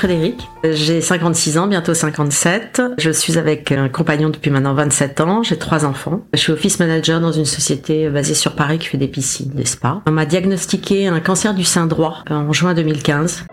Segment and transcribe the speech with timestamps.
[0.00, 2.80] Frédéric, j'ai 56 ans, bientôt 57.
[2.96, 5.42] Je suis avec un compagnon depuis maintenant 27 ans.
[5.42, 6.22] J'ai trois enfants.
[6.32, 9.66] Je suis office manager dans une société basée sur Paris qui fait des piscines, des
[9.66, 10.00] spas.
[10.06, 13.44] On m'a diagnostiqué un cancer du sein droit en juin 2015.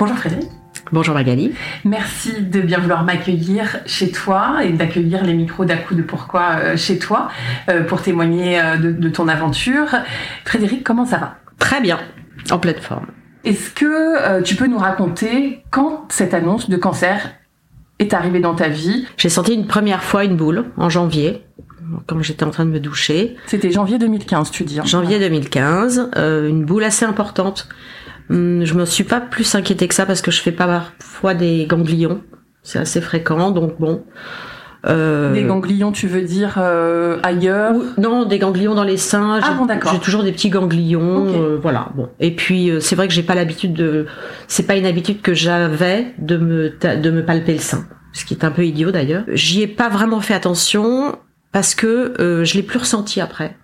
[0.00, 0.48] Bonjour Frédéric.
[0.94, 1.52] Bonjour Magali.
[1.84, 6.50] Merci de bien vouloir m'accueillir chez toi et d'accueillir les micros d'à coup de pourquoi
[6.52, 7.30] euh, chez toi
[7.68, 9.88] euh, pour témoigner euh, de, ton aventure.
[10.44, 11.34] Frédéric, comment ça va?
[11.58, 11.98] Très bien,
[12.52, 13.06] en pleine forme.
[13.42, 17.32] Est-ce que tu peux nous raconter quand cette annonce de cancer
[17.98, 19.04] est arrivée dans ta vie?
[19.16, 21.44] J'ai senti une première fois une boule en janvier
[22.06, 23.34] quand j'étais en train de me doucher.
[23.46, 24.78] C'était janvier 2015, tu dis.
[24.78, 24.84] Hein?
[24.86, 27.66] Janvier 2015, une boule assez importante
[28.30, 31.66] je me suis pas plus inquiétée que ça parce que je fais pas parfois des
[31.66, 32.22] ganglions.
[32.62, 34.04] C'est assez fréquent, donc bon.
[34.86, 35.32] Euh...
[35.32, 39.40] Des ganglions, tu veux dire euh, ailleurs Non, des ganglions dans les seins.
[39.42, 39.92] Ah bon, d'accord.
[39.92, 41.88] J'ai toujours des petits ganglions, euh, voilà.
[41.94, 42.08] Bon.
[42.20, 44.06] Et puis euh, c'est vrai que j'ai pas l'habitude de.
[44.46, 48.34] C'est pas une habitude que j'avais de me de me palper le sein, ce qui
[48.34, 49.24] est un peu idiot d'ailleurs.
[49.32, 51.16] J'y ai pas vraiment fait attention
[51.52, 53.56] parce que je l'ai plus ressenti après.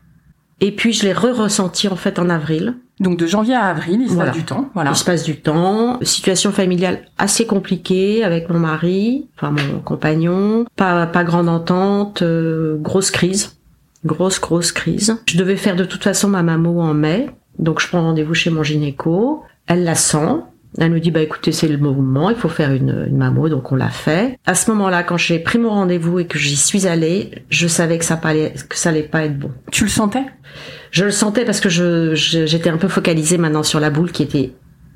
[0.63, 2.77] Et puis je l'ai re-ressenti en fait en avril.
[3.01, 4.69] Donc de janvier à avril, il se passe du temps.
[4.75, 4.91] Voilà.
[4.91, 5.99] Il se passe du temps.
[6.03, 10.67] Situation familiale assez compliquée avec mon mari, enfin mon compagnon.
[10.77, 13.57] Pas pas grande entente, euh, grosse crise,
[14.05, 15.17] grosse grosse crise.
[15.27, 18.51] Je devais faire de toute façon ma mammo en mai, donc je prends rendez-vous chez
[18.51, 19.43] mon gynéco.
[19.67, 20.43] Elle la sent.
[20.79, 23.73] Elle me dit bah écoutez c'est le moment, il faut faire une, une mammo, donc
[23.73, 24.39] on l'a fait.
[24.47, 27.99] À ce moment-là, quand j'ai pris mon rendez-vous et que j'y suis allée, je savais
[27.99, 29.51] que ça allait que ça allait pas être bon.
[29.73, 30.25] Tu le sentais?
[30.93, 34.23] Je le sentais parce que je j'étais un peu focalisée maintenant sur la boule qui
[34.23, 34.53] était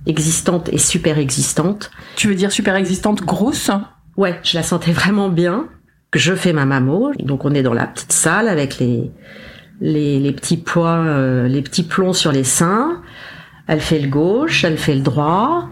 [0.07, 1.91] existante et super existante.
[2.17, 3.71] Tu veux dire super existante, grosse?
[4.17, 5.67] Ouais, je la sentais vraiment bien.
[6.15, 9.11] Je fais ma mammo, donc on est dans la petite salle avec les
[9.81, 13.03] les, les petits poids, euh, les petits plombs sur les seins.
[13.67, 15.69] Elle fait le gauche, elle fait le droit,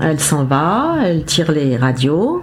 [0.00, 2.42] elle s'en va, elle tire les radios.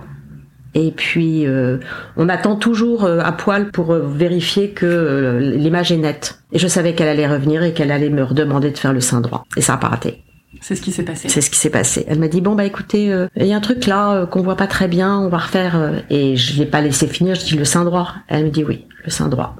[0.75, 1.77] Et puis, euh,
[2.17, 6.39] on attend toujours euh, à poil pour euh, vérifier que l'image est nette.
[6.51, 9.21] Et je savais qu'elle allait revenir et qu'elle allait me redemander de faire le sein
[9.21, 9.45] droit.
[9.55, 10.23] Et ça n'a pas raté.
[10.61, 11.29] C'est ce qui s'est passé.
[11.29, 12.05] C'est ce qui s'est passé.
[12.07, 14.67] Elle m'a dit bon bah écoutez, il y a un truc là qu'on voit pas
[14.67, 16.03] très bien, on va refaire.
[16.09, 17.35] et je l'ai pas laissé finir.
[17.35, 18.13] Je dis le sein droit.
[18.27, 19.55] Elle me dit oui, le sein droit.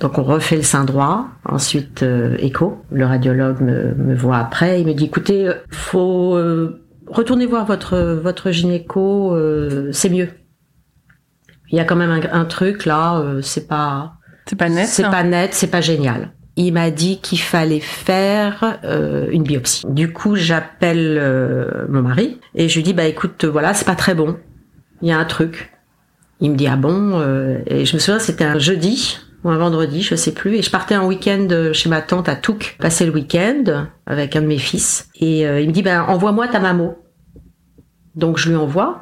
[0.00, 2.82] Donc on refait le sein droit, ensuite euh, écho.
[2.90, 7.98] Le radiologue me, voit après, il me dit écoutez, euh, faut euh, retourner voir votre
[8.22, 9.36] votre gynéco,
[9.92, 10.30] c'est mieux.
[11.70, 14.14] Il y a quand même un, truc là, c'est pas
[14.46, 14.88] c'est pas net.
[14.88, 16.32] C'est pas net, c'est pas génial.
[16.56, 18.80] Il m'a dit qu'il fallait faire
[19.30, 19.86] une biopsie.
[19.88, 24.14] Du coup, j'appelle mon mari et je lui dis bah écoute, voilà, c'est pas très
[24.14, 24.36] bon.
[25.00, 25.72] Il y a un truc.
[26.40, 27.20] Il me dit ah bon
[27.66, 30.56] et je me souviens c'était un jeudi ou un vendredi, je sais plus.
[30.56, 34.42] Et je partais en week-end chez ma tante à Touques, passer le week-end avec un
[34.42, 35.08] de mes fils.
[35.18, 36.98] Et euh, il me dit, ben envoie-moi ta mammo.
[38.14, 39.00] Donc je lui envoie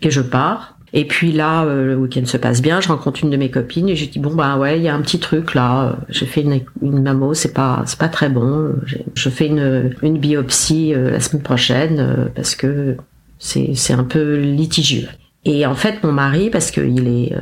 [0.00, 0.78] et je pars.
[0.94, 2.80] Et puis là, euh, le week-end se passe bien.
[2.80, 4.94] Je rencontre une de mes copines et je dis bon bah ouais, il y a
[4.94, 5.96] un petit truc là.
[6.10, 8.74] J'ai fait une, une mammo, c'est pas c'est pas très bon.
[9.14, 12.96] Je fais une, biopsie euh, la semaine prochaine parce que
[13.38, 15.08] c'est c'est un peu litigieux.
[15.44, 17.34] Et en fait, mon mari, parce qu'il est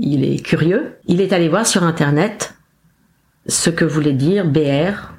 [0.00, 0.96] il est curieux.
[1.06, 2.54] Il est allé voir sur Internet
[3.46, 5.12] ce que voulait dire BR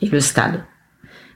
[0.00, 0.64] et le stade.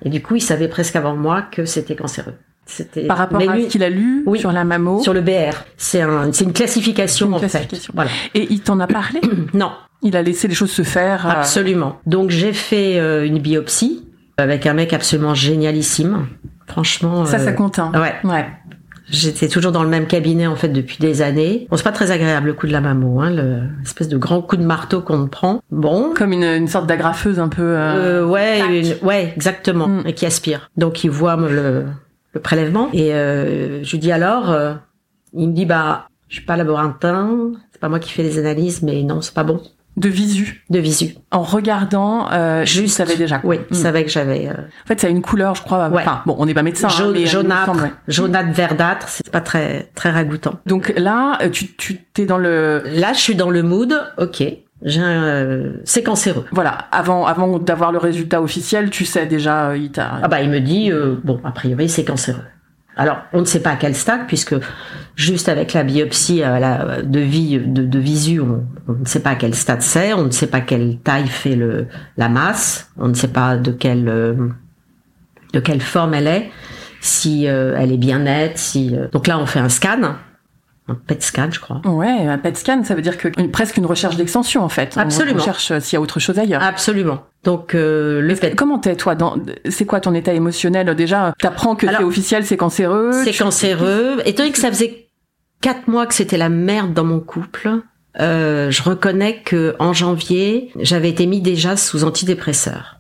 [0.03, 2.35] Et du coup, il savait presque avant moi que c'était cancéreux.
[2.67, 5.03] C'était par rapport à ce qu'il a lu sur la mammo.
[5.03, 5.57] Sur le BR.
[5.77, 7.91] C'est un, c'est une classification, en fait.
[7.95, 8.11] Voilà.
[8.35, 9.21] Et il t'en a parlé
[9.55, 9.73] Non.
[10.03, 11.27] Il a laissé les choses se faire.
[11.27, 11.99] Euh, absolument.
[12.07, 14.07] Donc j'ai fait euh, une biopsie
[14.39, 16.27] avec un mec absolument génialissime.
[16.67, 17.27] Franchement.
[17.27, 17.79] Ça, ça compte.
[17.79, 17.93] Hein.
[17.95, 18.15] Ouais.
[18.25, 18.47] Ouais.
[19.11, 21.67] J'étais toujours dans le même cabinet en fait depuis des années.
[21.71, 23.31] Bon, c'est pas très agréable le coup de la mammo, hein,
[23.81, 25.61] l'espèce de grand coup de marteau qu'on prend.
[25.71, 26.13] Bon.
[26.15, 27.63] Comme une, une sorte d'agrafeuse un peu.
[27.63, 30.03] Euh, euh ouais, ouais, exactement, mm.
[30.07, 30.71] et qui aspire.
[30.77, 31.87] Donc il voit le,
[32.33, 34.75] le prélèvement et euh, je lui dis alors, euh,
[35.35, 38.83] il me dit bah je suis pas laborantin, c'est pas moi qui fais les analyses,
[38.83, 39.61] mais non c'est pas bon.
[40.01, 40.65] De visu.
[40.71, 41.15] De visu.
[41.31, 42.83] En regardant, euh, Juste.
[42.85, 43.39] tu savais déjà.
[43.39, 43.51] quoi.
[43.51, 43.81] Oui, il Mm.
[43.81, 45.89] savait que j'avais euh, En fait, ça a une couleur, je crois.
[45.91, 46.01] Ouais.
[46.03, 46.89] Enfin, bon, on n'est pas médecin.
[46.89, 47.93] hein, jaune, mais, me jaunâtre, semble, ouais.
[48.09, 49.07] jaunâtre verdâtre.
[49.09, 50.55] C'est pas très très ragoûtant.
[50.67, 53.93] Donc là, euh, tu tu t'es dans le Là, je suis dans le mood.
[54.19, 54.43] Ok,
[54.83, 56.47] j'ai un euh, c'est cancéreux.
[56.53, 60.21] voilà avant avant d'avoir le résultat officiel, tu sais déjà, euh, il t'a.
[60.23, 62.41] Ah bah il me dit euh, bon a priori c'est cancéreux.
[63.01, 64.55] Alors on ne sait pas à quel stade puisque
[65.17, 68.63] juste avec la biopsie euh, la- de vie de, visu on,
[68.93, 71.87] ne sait pas à quel stade c'est, on ne sait pas quelle taille fait le
[72.19, 74.35] la masse, on ne sait pas de quelle euh,
[75.55, 76.51] de quelle forme elle est,
[77.01, 80.17] si euh, elle est bien nette, si euh, donc là on fait un scan,
[80.91, 81.81] un PET scan je crois.
[81.85, 84.97] Ouais, un PET scan, ça veut dire que une- presque une recherche d'extension en fait.
[84.97, 85.41] Absolument.
[85.41, 86.63] On cherche euh, s'il y a autre chose ailleurs.
[86.63, 87.23] Absolument.
[87.45, 89.37] Donc euh, le PET Comment t'es toi dans
[89.69, 90.95] C'est quoi ton état émotionnel?
[90.95, 93.13] Déjà T'apprends que c'est officiel, c'est cancéreux.
[93.25, 94.19] C'est tu- cancéreux.
[94.27, 95.09] Étant donné que ça faisait
[95.61, 97.71] quatre mois que c'était la merde dans mon couple,
[98.21, 103.00] euh, je reconnais que en janvier, j'avais été mis déjà sous antidépresseurs.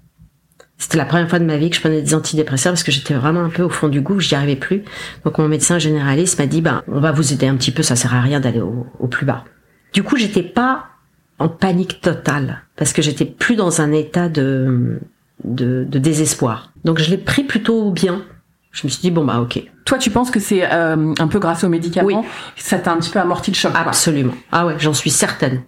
[0.82, 3.12] C'était la première fois de ma vie que je prenais des antidépresseurs parce que j'étais
[3.12, 4.82] vraiment un peu au fond du gouffre, j'y arrivais plus.
[5.24, 7.96] Donc mon médecin généraliste m'a dit, ben, on va vous aider un petit peu, ça
[7.96, 9.44] sert à rien d'aller au, au plus bas.
[9.92, 10.86] Du coup, j'étais pas
[11.38, 15.00] en panique totale parce que j'étais plus dans un état de,
[15.44, 16.72] de, de désespoir.
[16.84, 18.22] Donc je l'ai pris plutôt bien.
[18.72, 21.38] Je me suis dit, bon bah ok, Toi, tu penses que c'est euh, un peu
[21.40, 22.06] grâce aux médicaments?
[22.06, 22.28] Oui.
[22.56, 23.72] Ça t'a un petit peu amorti le choc.
[23.72, 23.80] quoi.
[23.82, 24.34] Absolument.
[24.50, 25.62] Ah ouais, j'en suis certaine.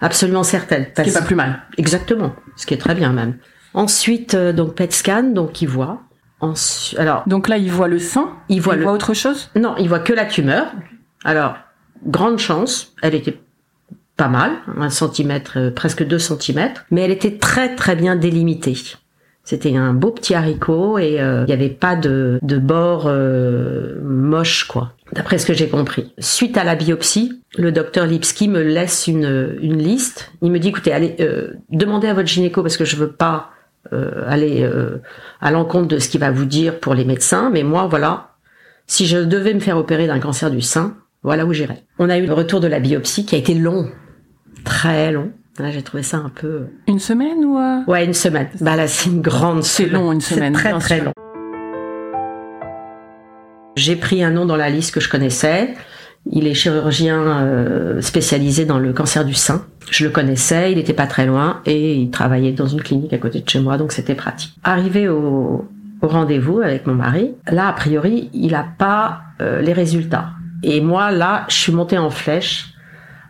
[0.00, 0.88] Absolument certaine.
[0.96, 1.62] Ce qui est pas plus mal.
[1.78, 2.34] Exactement.
[2.56, 3.36] Ce qui est très bien même.
[3.78, 6.00] Ensuite, euh, donc PET scan, donc il voit.
[6.40, 8.30] Ensu- Alors, Donc là, il voit le sein?
[8.48, 8.82] il voit il le.
[8.84, 9.50] voit autre chose?
[9.54, 10.66] Non, il voit que la tumeur.
[11.24, 11.54] Alors,
[12.06, 13.38] grande chance, elle était
[14.16, 18.74] pas mal, un centimètre, euh, presque deux centimètres, mais elle était très très bien délimitée.
[19.44, 23.94] C'était un beau petit haricot et euh, il n'y avait pas de, de bord euh,
[24.02, 24.92] moche, quoi.
[25.12, 26.12] D'après ce que j'ai compris.
[26.18, 30.32] Suite à la biopsie, le docteur Lipski me laisse une, une liste.
[30.42, 33.50] Il me dit, écoutez, allez, euh, demandez à votre gynéco parce que je veux pas
[33.52, 33.57] euh,
[34.26, 34.98] aller euh,
[35.40, 38.32] à l'encontre de ce qu'il va vous dire pour les médecins, mais moi, voilà,
[38.86, 41.84] si je devais me faire opérer d'un cancer du sein, voilà où j'irais.
[41.98, 43.90] On a eu le retour de la biopsie qui a été long,
[44.64, 45.32] très long.
[45.58, 46.66] Là, j'ai trouvé ça un peu.
[46.86, 48.48] Une semaine ou euh, Ouais, une semaine.
[48.60, 50.00] Bah là, c'est une grande C'est semaine.
[50.00, 51.12] long, une semaine, C'est très très long.
[53.76, 55.74] J'ai pris un nom dans la liste que je connaissais.
[56.30, 59.64] Il est chirurgien euh, spécialisé dans le cancer du sein.
[59.90, 63.18] Je le connaissais, il n'était pas très loin et il travaillait dans une clinique à
[63.18, 64.52] côté de chez moi, donc c'était pratique.
[64.62, 65.66] Arrivé au,
[66.02, 70.30] au rendez-vous avec mon mari, là, a priori, il n'a pas euh, les résultats.
[70.62, 72.74] Et moi, là, je suis montée en flèche,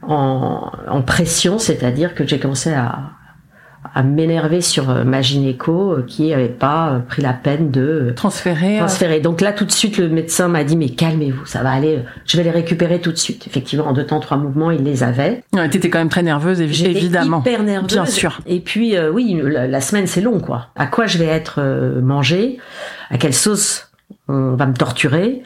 [0.03, 3.11] en, en pression, c'est-à-dire que j'ai commencé à,
[3.99, 8.13] à m'énerver sur euh, ma gynéco euh, qui avait pas euh, pris la peine de
[8.15, 9.19] transféré euh, transférer.
[9.19, 12.37] Donc là, tout de suite, le médecin m'a dit, mais calmez-vous, ça va aller, je
[12.37, 13.49] vais les récupérer tout de suite.
[13.49, 15.43] Effectivement, en deux temps, trois mouvements, il les avait.
[15.53, 17.41] Ouais, T'étais quand même très nerveuse, évidemment.
[17.41, 17.93] hyper nerveuse.
[17.93, 18.39] Bien sûr.
[18.47, 20.69] Et puis, euh, oui, la, la semaine, c'est long, quoi.
[20.77, 21.61] À quoi je vais être
[22.01, 22.59] mangée?
[23.11, 23.91] À quelle sauce
[24.29, 25.43] on va me torturer?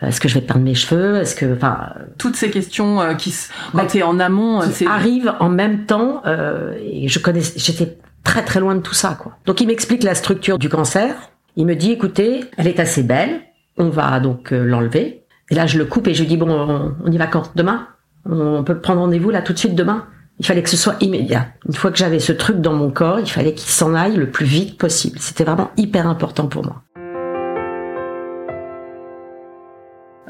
[0.00, 1.16] Est-ce que je vais perdre mes cheveux?
[1.16, 3.34] Est-ce que, enfin, Toutes ces questions euh, qui,
[3.72, 6.22] quand Bah, t'es en amont, euh, qui arrivent en même temps.
[6.26, 9.36] euh, et je connais, j'étais très très loin de tout ça, quoi.
[9.46, 11.14] Donc il m'explique la structure du cancer.
[11.56, 13.40] Il me dit, écoutez, elle est assez belle.
[13.76, 15.24] On va donc euh, l'enlever.
[15.50, 17.50] Et là, je le coupe et je lui dis, bon, on, on y va quand?
[17.56, 17.88] Demain?
[18.30, 20.04] On peut prendre rendez-vous là tout de suite demain?
[20.40, 21.48] Il fallait que ce soit immédiat.
[21.66, 24.30] Une fois que j'avais ce truc dans mon corps, il fallait qu'il s'en aille le
[24.30, 25.18] plus vite possible.
[25.18, 26.82] C'était vraiment hyper important pour moi.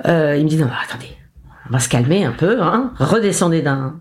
[0.06, 1.16] Euh, il me dit, non, attendez,
[1.68, 4.00] on va se calmer un peu, hein, redescendez d'un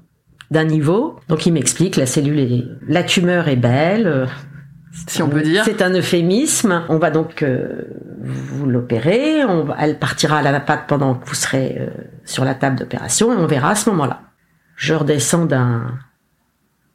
[0.52, 1.20] d'un niveau.
[1.28, 4.28] Donc il m'explique la cellule est la tumeur est belle.
[5.08, 5.64] si on peut dire.
[5.66, 6.84] C'est un euphémisme.
[6.90, 7.84] On va donc euh,
[8.22, 9.42] vous l'opérer.
[9.78, 11.90] Elle partira à la patte pendant que vous serez euh,
[12.26, 14.22] sur la table d'opération et on verra à ce moment-là.
[14.76, 16.00] Je redescends d'un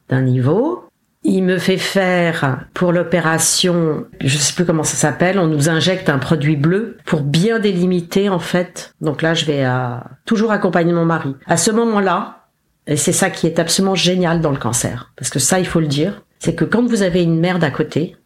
[0.09, 0.82] d'un niveau.
[1.25, 6.09] Il me fait faire pour l'opération, je sais plus comment ça s'appelle, on nous injecte
[6.09, 8.93] un produit bleu pour bien délimiter en fait.
[8.99, 11.33] Donc là, je vais à, toujours accompagner mon mari.
[11.47, 12.47] À ce moment-là,
[12.87, 15.79] et c'est ça qui est absolument génial dans le cancer, parce que ça, il faut
[15.79, 18.17] le dire, c'est que quand vous avez une merde à côté,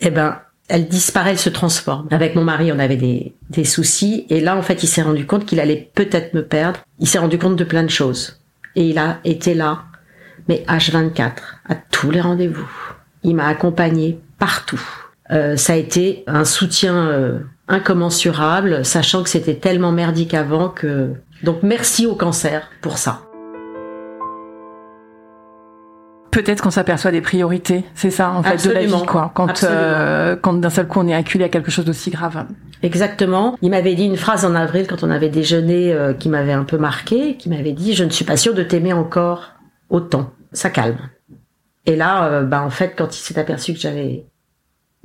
[0.00, 0.38] eh ben,
[0.68, 2.08] elle disparaît, elle se transforme.
[2.10, 5.26] Avec mon mari, on avait des, des soucis, et là, en fait, il s'est rendu
[5.26, 6.80] compte qu'il allait peut-être me perdre.
[6.98, 8.40] Il s'est rendu compte de plein de choses.
[8.76, 9.84] Et il a été là,
[10.48, 11.32] mais H24,
[11.72, 12.68] à tous les rendez-vous.
[13.22, 14.80] Il m'a accompagné partout.
[15.30, 21.14] Euh, ça a été un soutien euh, incommensurable, sachant que c'était tellement merdique avant que...
[21.42, 23.22] Donc merci au cancer pour ça.
[26.30, 29.00] Peut-être qu'on s'aperçoit des priorités, c'est ça en fait de la Absolument.
[29.00, 29.32] vie quoi.
[29.34, 29.80] Quand Absolument.
[29.82, 32.46] euh, quand d'un seul coup on est acculé à quelque chose d'aussi grave.
[32.82, 33.56] Exactement.
[33.62, 36.78] Il m'avait dit une phrase en avril quand on avait déjeuné qui m'avait un peu
[36.78, 39.52] marqué, qui m'avait dit je ne suis pas sûre de t'aimer encore
[39.90, 40.30] autant.
[40.52, 40.96] ça calme.
[41.86, 44.26] Et là, euh, bah, en fait, quand il s'est aperçu que j'allais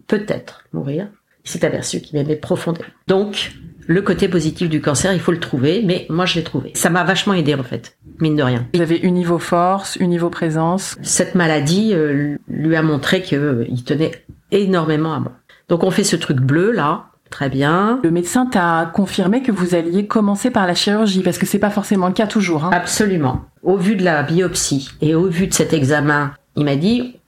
[0.07, 1.07] peut-être mourir,
[1.45, 2.87] il s'est aperçu qu'il m'aimait profondément.
[3.07, 3.51] Donc,
[3.87, 6.71] le côté positif du cancer, il faut le trouver, mais moi je l'ai trouvé.
[6.75, 8.67] Ça m'a vachement aidé en fait, mine de rien.
[8.73, 10.97] Vous avez uni vos forces, uni vos présences.
[11.01, 14.11] Cette maladie euh, lui a montré qu'il euh, tenait
[14.51, 15.31] énormément à moi.
[15.69, 18.01] Donc on fait ce truc bleu là, très bien.
[18.03, 21.69] Le médecin t'a confirmé que vous alliez commencer par la chirurgie, parce que c'est pas
[21.69, 22.65] forcément le cas toujours.
[22.65, 22.71] Hein.
[22.73, 23.45] Absolument.
[23.63, 27.19] Au vu de la biopsie et au vu de cet examen, il m'a dit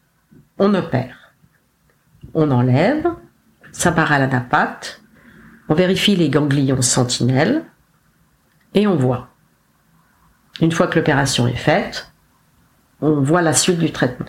[0.58, 1.34] on opère,
[2.34, 3.08] on enlève,
[3.72, 5.02] ça part à l'anapate,
[5.70, 7.64] on vérifie les ganglions sentinelles
[8.74, 9.30] et on voit.
[10.60, 12.12] Une fois que l'opération est faite,
[13.02, 14.26] on voit la suite du traitement.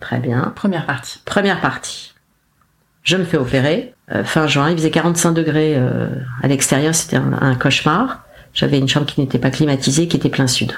[0.00, 0.52] Très bien.
[0.54, 1.20] Première partie.
[1.24, 2.14] Première partie.
[3.02, 3.94] Je me fais opérer.
[4.12, 6.08] Euh, fin juin, il faisait 45 degrés euh,
[6.42, 8.24] à l'extérieur, c'était un, un, cauchemar.
[8.54, 10.72] J'avais une chambre qui n'était pas climatisée, qui était plein sud.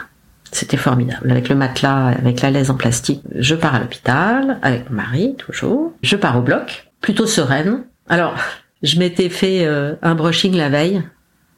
[0.53, 1.31] C'était formidable.
[1.31, 3.23] Avec le matelas, avec la laise en plastique.
[3.35, 5.93] Je pars à l'hôpital, avec mon mari, toujours.
[6.03, 7.85] Je pars au bloc, plutôt sereine.
[8.09, 8.35] Alors,
[8.83, 11.03] je m'étais fait euh, un brushing la veille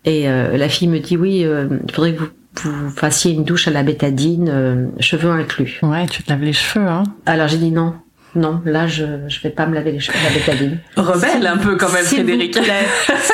[0.04, 2.30] et euh, la fille me dit oui, euh, il faudrait que vous,
[2.64, 5.78] vous, fassiez une douche à la bétadine, cheveux inclus.
[5.82, 7.04] Ouais, tu te laves les cheveux, hein.
[7.24, 7.94] Alors j'ai dit non.
[8.34, 10.78] Non, là je je vais pas me laver les cheveux à la bétadine.
[10.96, 12.58] Rebelle un peu quand même, Frédéric.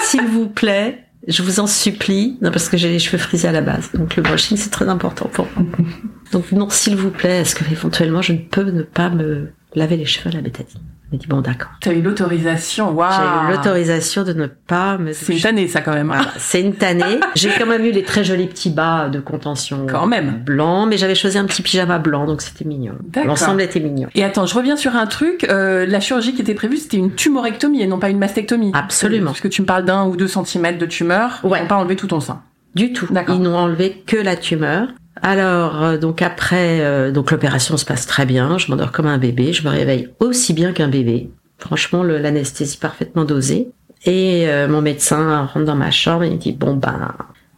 [0.03, 3.53] S'il vous plaît, je vous en supplie, non parce que j'ai les cheveux frisés à
[3.53, 5.67] la base, donc le brushing c'est très important pour moi.
[6.33, 9.97] donc non, s'il vous plaît, est-ce que éventuellement je ne peux ne pas me laver
[9.97, 10.81] les cheveux à la bétadine
[11.12, 11.71] m'a dit bon d'accord.
[11.81, 13.11] Tu as eu l'autorisation, waouh.
[13.11, 15.12] J'ai eu l'autorisation de ne pas me.
[15.12, 16.09] C'est une tannée ça quand même.
[16.09, 17.21] Voilà, c'est une tannée.
[17.35, 19.87] J'ai quand même eu les très jolis petits bas de contention.
[19.88, 20.43] Quand même.
[20.45, 22.95] Blanc, mais j'avais choisi un petit pyjama blanc, donc c'était mignon.
[23.25, 24.09] L'ensemble était mignon.
[24.15, 25.45] Et attends, je reviens sur un truc.
[25.49, 28.73] Euh, la chirurgie qui était prévue, c'était une tumorectomie et non pas une mastectomie.
[28.75, 29.31] Absolument.
[29.31, 31.41] Parce que tu me parles d'un ou deux centimètres de tumeur.
[31.43, 31.59] Ouais.
[31.59, 32.43] Ils n'ont pas enlevé tout ton sein.
[32.75, 33.09] Du tout.
[33.29, 34.88] Ils n'ont enlevé que la tumeur.
[35.23, 38.59] Alors, euh, donc après, euh, donc l'opération se passe très bien.
[38.59, 39.53] Je m'endors comme un bébé.
[39.53, 41.31] Je me réveille aussi bien qu'un bébé.
[41.59, 43.71] Franchement, l'anesthésie parfaitement dosée.
[44.05, 47.15] Et euh, mon médecin rentre dans ma chambre et il me dit bon ben,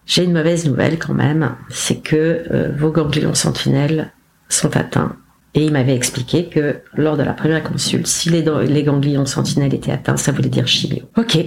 [0.07, 4.11] j'ai une mauvaise nouvelle quand même, c'est que vos ganglions sentinelles
[4.49, 5.15] sont atteints.
[5.55, 9.75] Et il m'avait expliqué que lors de la première consulte, si les, les ganglions sentinelles
[9.75, 11.03] étaient atteints, ça voulait dire chimio.
[11.17, 11.39] Ok.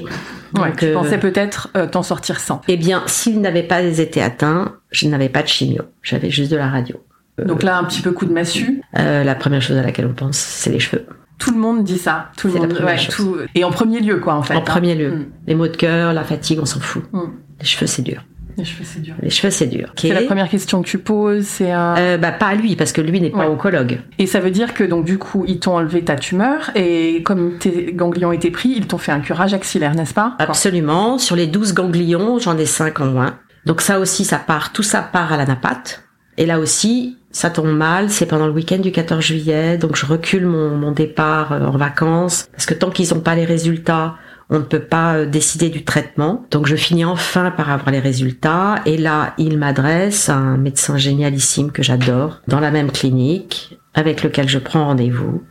[0.56, 2.62] Ouais, tu pensais peut-être t'en sortir sans.
[2.68, 5.84] Eh bien, s'ils n'avaient pas été atteints, je n'avais pas de chimio.
[6.02, 6.98] J'avais juste de la radio.
[7.44, 8.82] Donc là, un petit peu coup de massue.
[8.98, 11.06] Euh, la première chose à laquelle on pense, c'est les cheveux.
[11.40, 12.30] Tout le monde dit ça.
[12.38, 12.80] Tout le monde.
[12.84, 13.38] Ouais, tout...
[13.56, 14.56] Et en premier lieu, quoi, en fait.
[14.56, 15.10] En premier lieu.
[15.10, 15.26] Mm.
[15.48, 17.04] Les maux de cœur, la fatigue, on s'en fout.
[17.12, 17.22] Mm.
[17.60, 18.24] Les cheveux, c'est dur.
[18.58, 19.16] Les cheveux, c'est dur.
[19.22, 19.94] Les cheveux, c'est dur.
[19.98, 21.46] C'est la première question que tu poses.
[21.46, 21.98] C'est un...
[21.98, 23.46] euh, bah pas à lui parce que lui n'est pas ouais.
[23.48, 24.00] oncologue.
[24.20, 27.58] Et ça veut dire que donc du coup ils t'ont enlevé ta tumeur et comme
[27.58, 30.36] tes ganglions étaient pris, ils t'ont fait un curage axillaire, n'est-ce pas?
[30.40, 31.18] Absolument.
[31.18, 33.40] Sur les 12 ganglions, j'en ai 5 en moins.
[33.66, 36.04] Donc ça aussi, ça part, tout ça part à l'anapate.
[36.38, 40.06] Et là aussi, ça tombe mal, c'est pendant le week-end du 14 juillet, donc je
[40.06, 44.16] recule mon, mon départ en vacances, parce que tant qu'ils n'ont pas les résultats,
[44.54, 46.46] on ne peut pas décider du traitement.
[46.52, 50.98] Donc je finis enfin par avoir les résultats, et là, il m'adresse à un médecin
[50.98, 55.44] génialissime que j'adore, dans la même clinique, avec lequel je prends rendez-vous,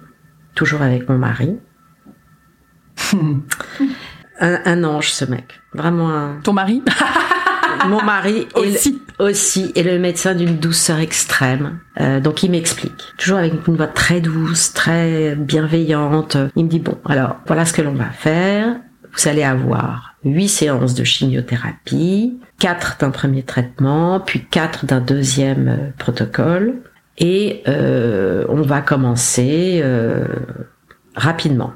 [0.55, 1.59] toujours avec mon mari.
[4.41, 5.61] un, un ange, ce mec.
[5.75, 6.41] Vraiment un...
[6.43, 6.83] Ton mari
[7.89, 9.01] mon mari aussi.
[9.19, 11.81] Est, aussi est le médecin d'une douceur extrême.
[12.01, 16.37] Euh, donc il m'explique, toujours avec une voix très douce, très bienveillante.
[16.57, 18.77] Il me dit bon, alors voilà ce que l'on va faire.
[19.15, 25.69] Vous allez avoir huit séances de chimiothérapie, quatre d'un premier traitement, puis quatre d'un deuxième
[25.69, 26.81] euh, protocole,
[27.19, 30.25] et euh, on va commencer euh,
[31.15, 31.75] rapidement.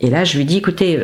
[0.00, 1.00] Et là, je lui dis, écoutez,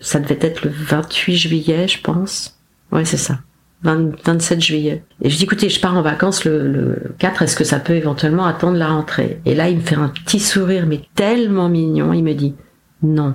[0.00, 2.58] ça devait être le 28 juillet, je pense.
[2.92, 3.40] Ouais, c'est ça.
[3.82, 5.04] 20, 27 juillet.
[5.22, 7.94] Et je dis, écoutez, je pars en vacances le, le 4, est-ce que ça peut
[7.94, 9.40] éventuellement attendre la rentrée?
[9.44, 12.54] Et là, il me fait un petit sourire, mais tellement mignon, il me dit,
[13.02, 13.34] non,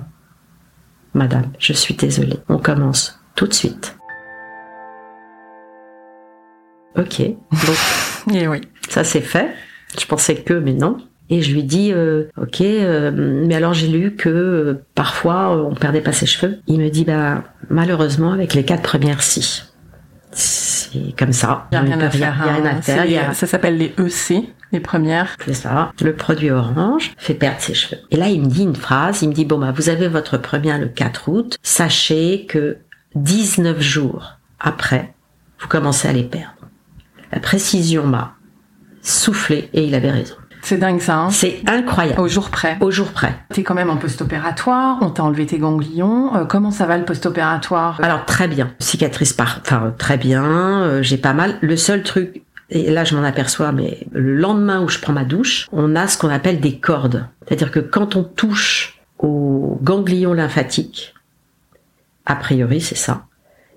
[1.14, 3.96] madame, je suis désolée, on commence tout de suite.
[6.96, 7.76] Ok, donc,
[8.34, 8.60] Et oui.
[8.88, 9.50] ça c'est fait.
[9.98, 10.98] Je pensais que, mais non.
[11.30, 13.10] Et je lui dis, euh, ok, euh,
[13.46, 16.58] mais alors j'ai lu que euh, parfois on perdait pas ses cheveux.
[16.66, 19.62] Il me dit, bah malheureusement avec les quatre premières si.
[20.92, 21.68] C'est comme ça.
[21.72, 22.14] Il n'y a rien à faire.
[22.14, 23.04] Il y a rien à faire.
[23.04, 23.34] Les, a...
[23.34, 25.36] Ça s'appelle les EC, les premières.
[25.44, 25.92] C'est ça.
[26.02, 28.00] Le produit orange fait perdre ses cheveux.
[28.10, 29.22] Et là, il me dit une phrase.
[29.22, 31.58] Il me dit, bon, bah, vous avez votre premier le 4 août.
[31.62, 32.78] Sachez que
[33.14, 35.14] 19 jours après,
[35.58, 36.54] vous commencez à les perdre.
[37.32, 38.34] La précision m'a
[39.00, 40.36] soufflé et il avait raison.
[40.62, 41.16] C'est dingue ça.
[41.16, 42.20] Hein c'est incroyable.
[42.20, 42.78] Au jour près.
[42.80, 43.34] Au jour près.
[43.50, 46.34] T'es quand même en post-opératoire, on t'a enlevé tes ganglions.
[46.36, 48.00] Euh, comment ça va le post-opératoire?
[48.02, 48.72] Alors très bien.
[48.78, 50.82] Cicatrice par, enfin très bien.
[50.82, 51.58] Euh, j'ai pas mal.
[51.60, 55.24] Le seul truc, et là je m'en aperçois, mais le lendemain où je prends ma
[55.24, 57.26] douche, on a ce qu'on appelle des cordes.
[57.46, 61.14] C'est-à-dire que quand on touche au ganglion lymphatique,
[62.24, 63.26] a priori c'est ça,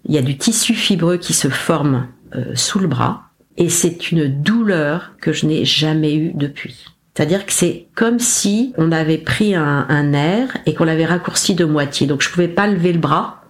[0.06, 3.25] il y a du tissu fibreux qui se forme euh, sous le bras,
[3.58, 6.86] et c'est une douleur que je n'ai jamais eue depuis.
[7.16, 11.56] C'est-à-dire que c'est comme si on avait pris un, un nerf et qu'on l'avait raccourci
[11.56, 12.08] de moitié.
[12.08, 13.42] Donc je pouvais pas lever le bras.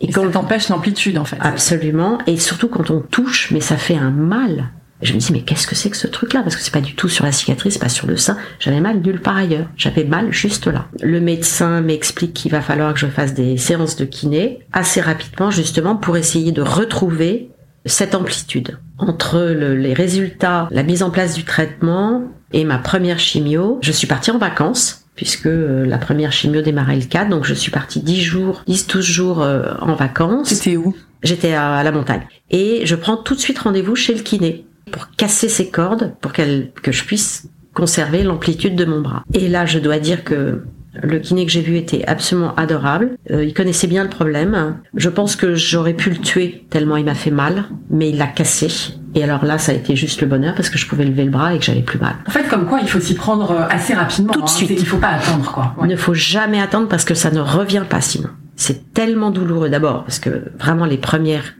[0.00, 1.36] Et, quand ça t'empêche l'amplitude en fait.
[1.40, 2.18] Absolument.
[2.28, 4.70] Et surtout quand on touche, mais ça fait un mal.
[5.02, 6.42] Je me dis mais qu'est-ce que c'est que ce truc-là?
[6.42, 8.36] Parce que c'est pas du tout sur la cicatrice, pas sur le sein.
[8.60, 9.66] J'avais mal nulle part ailleurs.
[9.76, 10.86] J'avais mal juste là.
[11.02, 15.50] Le médecin m'explique qu'il va falloir que je fasse des séances de kiné assez rapidement
[15.50, 17.50] justement pour essayer de retrouver
[17.88, 23.78] cette amplitude entre les résultats, la mise en place du traitement et ma première chimio.
[23.82, 27.52] Je suis partie en vacances puisque euh, la première chimio démarrait le 4, donc je
[27.52, 30.50] suis partie 10 jours, 10-12 jours euh, en vacances.
[30.50, 30.94] C'était où?
[31.24, 32.22] J'étais à, la montagne.
[32.50, 36.32] Et je prends tout de suite rendez-vous chez le kiné pour casser ces cordes, pour
[36.32, 39.24] qu'elle, que je puisse conserver l'amplitude de mon bras.
[39.34, 40.62] Et là, je dois dire que
[41.02, 43.16] le kiné que j'ai vu était absolument adorable.
[43.30, 44.76] Euh, il connaissait bien le problème.
[44.94, 48.26] Je pense que j'aurais pu le tuer tellement il m'a fait mal, mais il l'a
[48.26, 48.68] cassé.
[49.14, 51.30] Et alors là, ça a été juste le bonheur parce que je pouvais lever le
[51.30, 52.16] bras et que j'avais plus mal.
[52.26, 54.32] En fait, comme quoi, il faut s'y prendre euh, assez rapidement.
[54.32, 54.48] Tout de hein.
[54.48, 54.70] suite.
[54.70, 55.74] Il faut pas attendre, quoi.
[55.82, 58.28] Il ne faut jamais attendre parce que ça ne revient pas sinon.
[58.56, 61.54] C'est tellement douloureux d'abord parce que vraiment les premières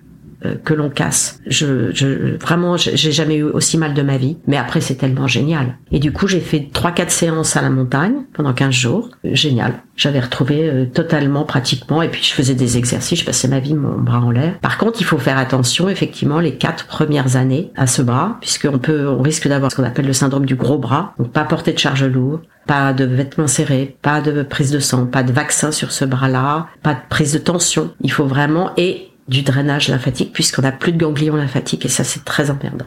[0.64, 1.40] que l'on casse.
[1.47, 4.38] Je, je vraiment, j'ai jamais eu aussi mal de ma vie.
[4.47, 5.78] Mais après, c'est tellement génial.
[5.90, 9.11] Et du coup, j'ai fait trois, quatre séances à la montagne pendant 15 jours.
[9.25, 9.75] Génial.
[9.97, 12.02] J'avais retrouvé euh, totalement, pratiquement.
[12.02, 13.21] Et puis, je faisais des exercices.
[13.21, 14.59] Je passais ma vie mon bras en l'air.
[14.61, 18.78] Par contre, il faut faire attention, effectivement, les quatre premières années à ce bras, puisqu'on
[18.78, 21.14] peut, on risque d'avoir ce qu'on appelle le syndrome du gros bras.
[21.18, 25.07] Donc, pas porter de charge lourde pas de vêtements serrés, pas de prise de sang,
[25.07, 27.95] pas de vaccin sur ce bras-là, pas de prise de tension.
[28.02, 32.04] Il faut vraiment et du drainage lymphatique puisqu'on n'a plus de ganglions lymphatiques et ça
[32.04, 32.87] c'est très emmerdant.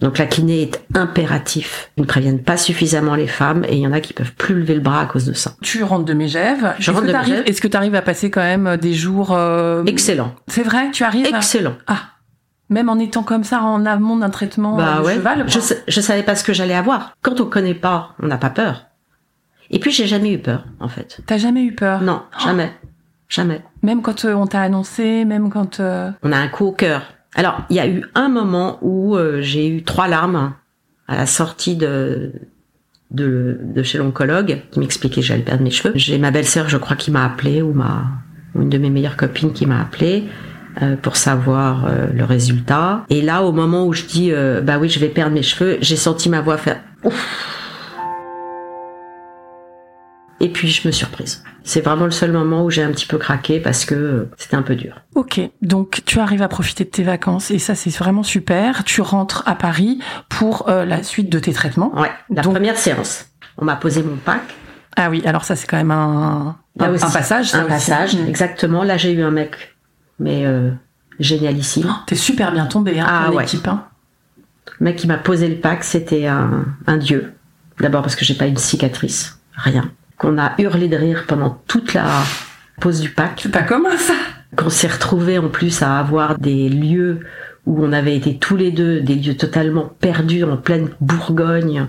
[0.00, 1.90] Donc la kiné est impératif.
[1.96, 4.56] Ils ne préviennent pas suffisamment les femmes et il y en a qui peuvent plus
[4.56, 5.52] lever le bras à cause de ça.
[5.62, 6.74] Tu rentres de Megève.
[6.80, 7.44] Je rentre de Megève.
[7.46, 9.84] Est-ce que tu arrives à passer quand même des jours euh...
[9.84, 11.76] excellents C'est vrai, tu arrives Excellent.
[11.86, 12.00] Ah.
[12.68, 15.14] Même en étant comme ça en amont d'un traitement bah de ouais.
[15.14, 15.44] cheval.
[15.46, 17.14] Je, je savais pas ce que j'allais avoir.
[17.22, 18.86] Quand on connaît pas, on n'a pas peur.
[19.70, 21.20] Et puis j'ai jamais eu peur en fait.
[21.26, 22.02] T'as jamais eu peur?
[22.02, 22.72] Non, jamais.
[23.32, 23.62] Jamais.
[23.82, 25.80] Même quand euh, on t'a annoncé, même quand...
[25.80, 26.10] Euh...
[26.22, 27.02] On a un coup au cœur.
[27.34, 30.52] Alors, il y a eu un moment où euh, j'ai eu trois larmes
[31.08, 32.32] à la sortie de,
[33.10, 35.92] de, de chez l'oncologue qui m'expliquait que j'allais perdre mes cheveux.
[35.94, 38.04] J'ai ma belle-sœur, je crois, qui m'a appelé ou ma
[38.54, 40.24] une de mes meilleures copines qui m'a appelé
[40.82, 43.06] euh, pour savoir euh, le résultat.
[43.08, 45.78] Et là, au moment où je dis euh, bah oui, je vais perdre mes cheveux,
[45.80, 47.61] j'ai senti ma voix faire ouf.
[50.42, 51.42] Et puis je me suis reprise.
[51.64, 54.62] C'est vraiment le seul moment où j'ai un petit peu craqué parce que c'était un
[54.62, 54.96] peu dur.
[55.14, 58.82] Ok, donc tu arrives à profiter de tes vacances et ça c'est vraiment super.
[58.84, 61.96] Tu rentres à Paris pour euh, la suite de tes traitements.
[61.98, 63.26] Ouais, la Donc- première séance.
[63.56, 64.42] On m'a posé mon pack.
[64.96, 67.50] Ah oui, alors ça c'est quand même un, Là un, aussi, un passage.
[67.50, 67.70] ça Un aussi.
[67.70, 68.26] passage, Mm.
[68.28, 68.82] exactement.
[68.82, 69.76] Là, j'ai eu un mec,
[70.18, 70.70] mais euh,
[71.20, 71.86] génialissime.
[71.88, 73.44] Oh, T'es super bien tombé, hein, Ah ton ouais.
[73.44, 73.84] équipe, hein.
[74.80, 77.32] Le mec qui m'a posé le pack, c'était un, un dieu.
[77.78, 79.90] D'abord parce que j'ai pas une cicatrice, rien.
[80.22, 82.06] Qu'on a hurlé de rire pendant toute la
[82.80, 83.40] pose du pack.
[83.42, 84.14] C'est pas commun ça?
[84.56, 87.20] Qu'on s'est retrouvés en plus à avoir des lieux
[87.66, 91.88] où on avait été tous les deux, des lieux totalement perdus en pleine Bourgogne.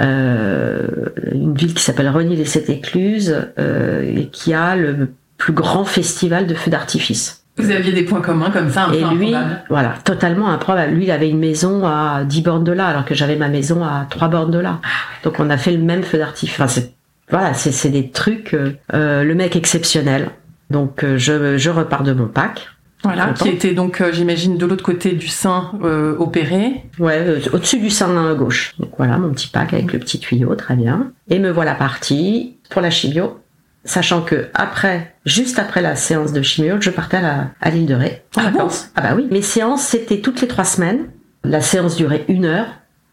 [0.00, 0.86] Euh,
[1.32, 5.84] une ville qui s'appelle Rogny les Sept Écluses euh, et qui a le plus grand
[5.84, 7.44] festival de feux d'artifice.
[7.58, 9.34] Vous aviez des points communs comme ça, un Et lui,
[9.70, 10.92] voilà, totalement improbable.
[10.92, 13.82] Lui, il avait une maison à 10 bornes de là, alors que j'avais ma maison
[13.82, 14.80] à 3 bornes de là.
[15.24, 16.54] Donc on a fait le même feu d'artifice.
[16.54, 16.95] Enfin, c'est,
[17.30, 18.54] voilà, c'est, c'est des trucs.
[18.54, 20.30] euh, euh, le mec exceptionnel.
[20.70, 22.68] Donc euh, je, je repars de mon pack.
[23.04, 26.82] Voilà, qui était donc, euh, j'imagine, de l'autre côté du sein euh, opéré.
[26.98, 28.74] Ouais, euh, au-dessus du sein gauche.
[28.80, 31.12] Donc voilà, mon petit pack avec le petit tuyau, très bien.
[31.28, 33.38] Et me voilà partie pour la chimio,
[33.84, 37.86] sachant que après, juste après la séance de chimio, je partais à, la- à l'île
[37.86, 38.22] de Ré.
[38.36, 38.68] en Ah bon.
[38.96, 39.28] Ah bah oui.
[39.30, 41.06] Mes séances, c'était toutes les trois semaines.
[41.44, 42.66] La séance durait une heure.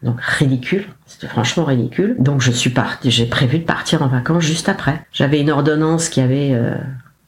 [0.04, 2.14] Donc ridicule, c'était franchement ridicule.
[2.18, 5.02] Donc je suis partie, j'ai prévu de partir en vacances juste après.
[5.12, 6.74] J'avais une ordonnance qui avait euh,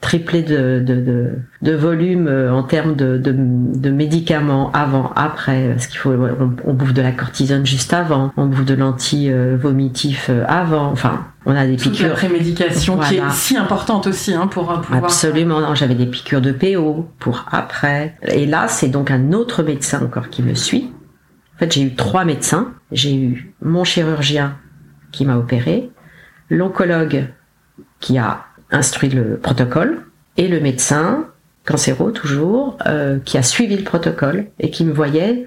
[0.02, 1.30] triplé de, de, de,
[1.62, 6.54] de volume euh, en termes de, de, de médicaments avant, après, parce qu'il faut, on,
[6.64, 11.54] on bouffe de la cortisone juste avant, on bouffe de l'anti-vomitif euh, avant, enfin, on
[11.56, 12.14] a des Toute la piqûres.
[12.14, 13.30] prémédication qui Voilà.
[13.32, 15.04] est si importante aussi hein, pour euh, pouvoir.
[15.04, 18.16] Absolument, non, j'avais des piqûres de PO pour après.
[18.28, 20.90] Et là, c'est donc un autre médecin encore qui me suit.
[21.56, 22.74] En fait, j'ai eu trois médecins.
[22.92, 24.58] J'ai eu mon chirurgien
[25.10, 25.90] qui m'a opéré,
[26.50, 27.24] l'oncologue
[28.00, 30.02] qui a instruit le protocole,
[30.36, 31.28] et le médecin,
[31.64, 35.46] cancéro toujours, euh, qui a suivi le protocole et qui me voyait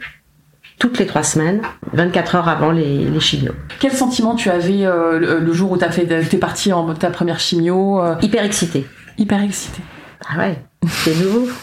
[0.79, 1.61] toutes les trois semaines,
[1.93, 3.53] 24 heures avant les, les chimios.
[3.79, 7.11] Quel sentiment tu avais euh, le, le jour où t'as fait, t'es parti en ta
[7.11, 8.87] première chimio euh, Hyper excitée.
[9.17, 9.81] Hyper excité.
[10.27, 11.47] Ah ouais, c'était nouveau.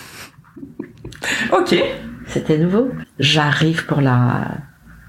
[1.50, 1.74] Ok.
[2.26, 2.90] C'était nouveau.
[3.18, 4.48] J'arrive pour la,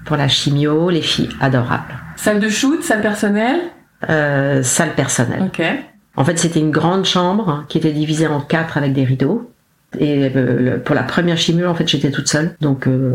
[0.04, 1.94] pour la chimio, les filles adorables.
[2.16, 3.60] Salle de shoot, salle personnelle.
[4.08, 5.42] Euh, salle personnelle.
[5.42, 5.62] Ok.
[6.16, 9.50] En fait, c'était une grande chambre qui était divisée en quatre avec des rideaux.
[9.98, 12.56] Et euh, pour la première chimio, en fait, j'étais toute seule.
[12.60, 13.14] Donc, euh,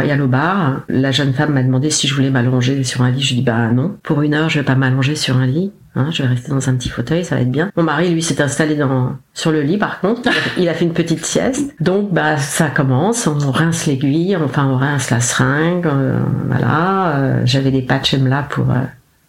[0.00, 0.82] royal au bar.
[0.88, 3.20] La jeune femme m'a demandé si je voulais m'allonger sur un lit.
[3.22, 3.96] Je lui dis bah non.
[4.02, 5.72] Pour une heure, je vais pas m'allonger sur un lit.
[5.98, 7.70] Hein, je vais rester dans un petit fauteuil, ça va être bien.
[7.74, 9.78] Mon mari, lui, s'est installé dans sur le lit.
[9.78, 10.28] Par contre,
[10.58, 11.74] il a fait une petite sieste.
[11.80, 13.26] Donc, bah, ça commence.
[13.26, 15.86] On rince l'aiguille, enfin, on rince la seringue.
[15.86, 17.16] euh, voilà.
[17.16, 18.74] Euh, J'avais des patchs là pour euh,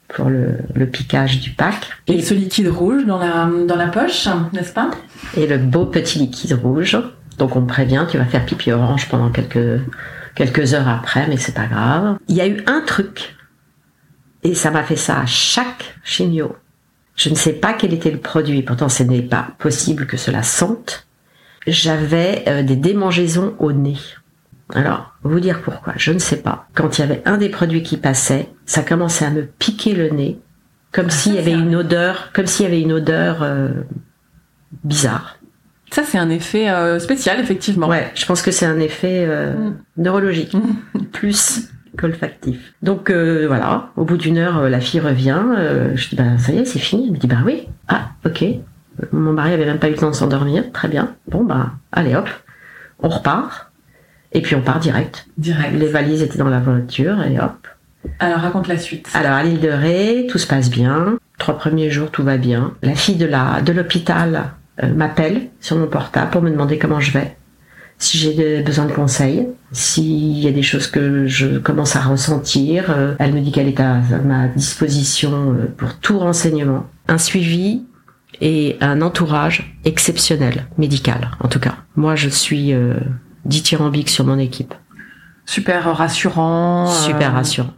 [0.10, 1.88] pour le, le piquage du pack.
[2.08, 4.90] Et ce liquide rouge dans la, dans la poche, n'est-ce pas?
[5.38, 6.98] Et le beau petit liquide rouge.
[7.38, 9.80] Donc on me prévient, tu vas faire pipi orange pendant quelques,
[10.38, 12.20] quelques heures après, mais c'est pas grave.
[12.28, 13.36] Il y a eu un truc,
[14.44, 16.56] et ça m'a fait ça à chaque chimio.
[17.16, 20.44] Je ne sais pas quel était le produit, pourtant ce n'est pas possible que cela
[20.44, 21.08] sente.
[21.66, 23.98] J'avais euh, des démangeaisons au nez.
[24.76, 26.68] Alors, vous dire pourquoi, je ne sais pas.
[26.76, 30.10] Quand il y avait un des produits qui passait, ça commençait à me piquer le
[30.10, 30.40] nez,
[30.92, 33.70] comme s'il y avait une odeur, comme s'il y avait une odeur euh,
[34.84, 35.37] bizarre.
[35.92, 37.88] Ça, c'est un effet euh, spécial, effectivement.
[37.88, 39.76] Ouais, je pense que c'est un effet euh, Mm.
[39.98, 40.56] neurologique,
[41.14, 42.74] plus qu'olfactif.
[42.84, 45.42] Donc euh, voilà, au bout d'une heure, la fille revient.
[45.96, 47.06] je dis bah ça y est, c'est fini.
[47.08, 47.68] Elle me dit bah oui.
[47.88, 48.44] Ah ok.
[49.12, 50.72] Mon mari avait même pas eu le temps de s'endormir.
[50.74, 51.16] Très bien.
[51.28, 52.30] Bon bah allez hop,
[53.00, 53.72] on repart.
[54.34, 55.26] Et puis on part direct.
[55.38, 55.74] Direct.
[55.74, 57.68] Les valises étaient dans la voiture et hop.
[58.20, 59.10] Alors, raconte la suite.
[59.16, 61.18] Alors à l'île de Ré, tout se passe bien.
[61.40, 62.74] Trois premiers jours, tout va bien.
[62.84, 64.52] La fille de la de l'hôpital
[64.84, 67.36] m'appelle sur mon portable pour me demander comment je vais,
[67.98, 72.92] si j'ai besoin de conseils, s'il y a des choses que je commence à ressentir.
[72.92, 76.86] Euh, elle me dit qu'elle est à, ma disposition euh, pour tout renseignement.
[77.08, 77.84] Un suivi
[78.40, 81.76] et un entourage exceptionnel, médical en tout cas.
[81.96, 82.94] Moi, je suis euh,
[83.46, 84.74] dithyrambique sur mon équipe.
[85.46, 86.90] Super rassurant.
[86.90, 87.74] euh, Super rassurant.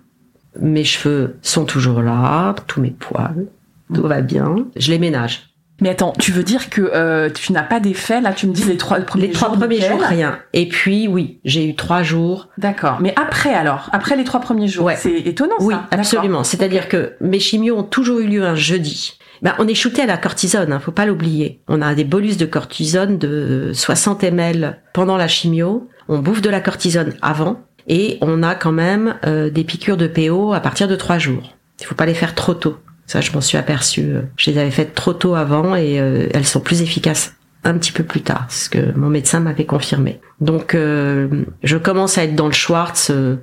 [0.60, 3.46] Mes cheveux sont toujours là, tous mes poils,
[3.94, 4.66] tout va bien.
[4.76, 5.49] Je les ménage.
[5.82, 8.64] Mais attends, tu veux dire que euh, tu n'as pas d'effet Là, tu me dis
[8.64, 9.58] les trois premiers Les trois jours.
[9.58, 10.40] premiers jours, rien.
[10.54, 12.50] Et puis, oui, j'ai eu trois jours.
[12.58, 12.98] D'accord.
[13.02, 14.96] Mais après, alors Après les trois premiers jours Ouais.
[14.98, 15.88] C'est étonnant, Oui, ça.
[15.92, 16.44] Absolument.
[16.44, 19.18] C'est-à-dire que mes chimios ont toujours eu lieu un jeudi.
[19.42, 21.62] Ben, on est shooté à la cortisone, hein, faut pas l'oublier.
[21.70, 25.88] On a des bolus de cortisone de 60 ml pendant la chimio.
[26.10, 30.08] On bouffe de la cortisone avant et on a quand même euh, des piqûres de
[30.08, 31.56] PO à partir de trois jours.
[31.80, 32.76] Il faut pas les faire trop tôt.
[33.10, 34.14] Ça, je m'en suis aperçue.
[34.38, 37.92] Je les avais faites trop tôt avant et euh, elles sont plus efficaces un petit
[37.92, 40.20] peu plus tard, ce que mon médecin m'avait confirmé.
[40.42, 41.28] Donc, euh,
[41.64, 43.38] je commence à être dans le Schwartz euh,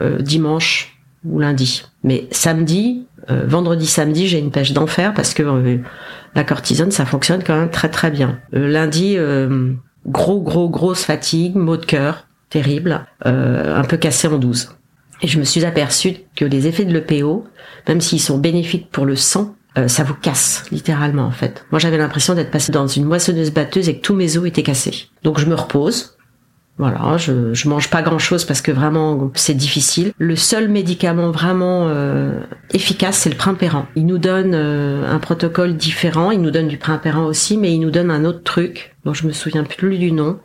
[0.00, 1.84] euh, dimanche ou lundi.
[2.04, 5.76] Mais samedi, euh, vendredi, samedi, j'ai une pêche d'enfer parce que euh,
[6.34, 8.38] la cortisone, ça fonctionne quand même très très bien.
[8.54, 9.74] Euh, lundi, euh,
[10.06, 14.70] gros gros grosse fatigue, maux de cœur, terrible, euh, un peu cassé en 12.
[15.22, 17.46] Et je me suis aperçue que les effets de l'EPO,
[17.88, 21.64] même s'ils sont bénéfiques pour le sang, euh, ça vous casse littéralement en fait.
[21.70, 24.62] Moi j'avais l'impression d'être passé dans une moissonneuse batteuse et que tous mes os étaient
[24.62, 25.08] cassés.
[25.22, 26.16] Donc je me repose,
[26.78, 30.12] voilà, je, je mange pas grand chose parce que vraiment c'est difficile.
[30.18, 32.40] Le seul médicament vraiment euh,
[32.72, 33.86] efficace, c'est le primpéran.
[33.96, 37.80] Il nous donne euh, un protocole différent, il nous donne du primpéran aussi, mais il
[37.80, 40.38] nous donne un autre truc dont je me souviens plus du nom,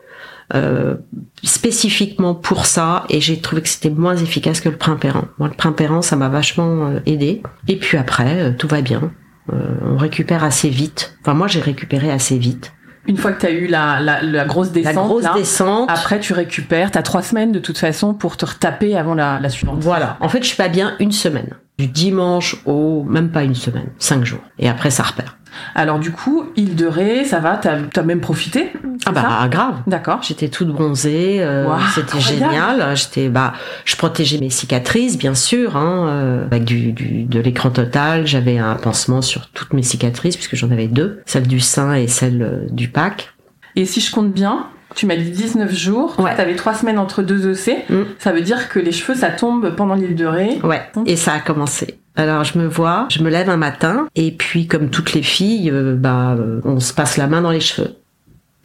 [0.54, 0.96] euh,
[1.42, 5.24] spécifiquement pour ça, et j'ai trouvé que c'était moins efficace que le primpéran.
[5.38, 7.42] Moi, le primpéran, ça m'a vachement euh, aidé.
[7.68, 9.12] Et puis après, euh, tout va bien.
[9.52, 11.16] Euh, on récupère assez vite.
[11.22, 12.72] Enfin, moi, j'ai récupéré assez vite.
[13.08, 15.90] Une fois que tu as eu la, la, la grosse descente, La grosse là, descente.
[15.90, 16.92] après tu récupères.
[16.92, 19.78] Tu as trois semaines de toute façon pour te retaper avant la, la suivante.
[19.80, 20.16] Voilà.
[20.20, 21.56] En fait, je suis pas bien une semaine.
[21.78, 24.42] Du dimanche au même pas une semaine, cinq jours.
[24.60, 25.36] Et après, ça repère.
[25.74, 28.72] Alors du coup, île de Ré, ça va T'as as même profité
[29.06, 29.76] Ah bah grave.
[29.86, 30.20] D'accord.
[30.22, 32.96] J'étais toute bronzée, euh, Waouh, c'était génial.
[32.96, 33.52] J'étais, bah,
[33.84, 38.26] je protégeais mes cicatrices, bien sûr, hein, euh, avec du, du de l'écran total.
[38.26, 42.08] J'avais un pansement sur toutes mes cicatrices puisque j'en avais deux, celle du sein et
[42.08, 43.32] celle euh, du pack.
[43.76, 46.34] Et si je compte bien, tu m'as dit 19 jours, Ouais.
[46.34, 47.88] tu avais trois semaines entre deux EC.
[47.88, 48.02] Mm.
[48.18, 50.60] Ça veut dire que les cheveux, ça tombe pendant l'île de Ré.
[50.62, 50.82] Ouais.
[50.94, 51.02] Mm.
[51.06, 51.98] Et ça a commencé.
[52.16, 55.70] Alors je me vois, je me lève un matin et puis comme toutes les filles,
[55.70, 57.96] euh, bah, euh, on se passe la main dans les cheveux.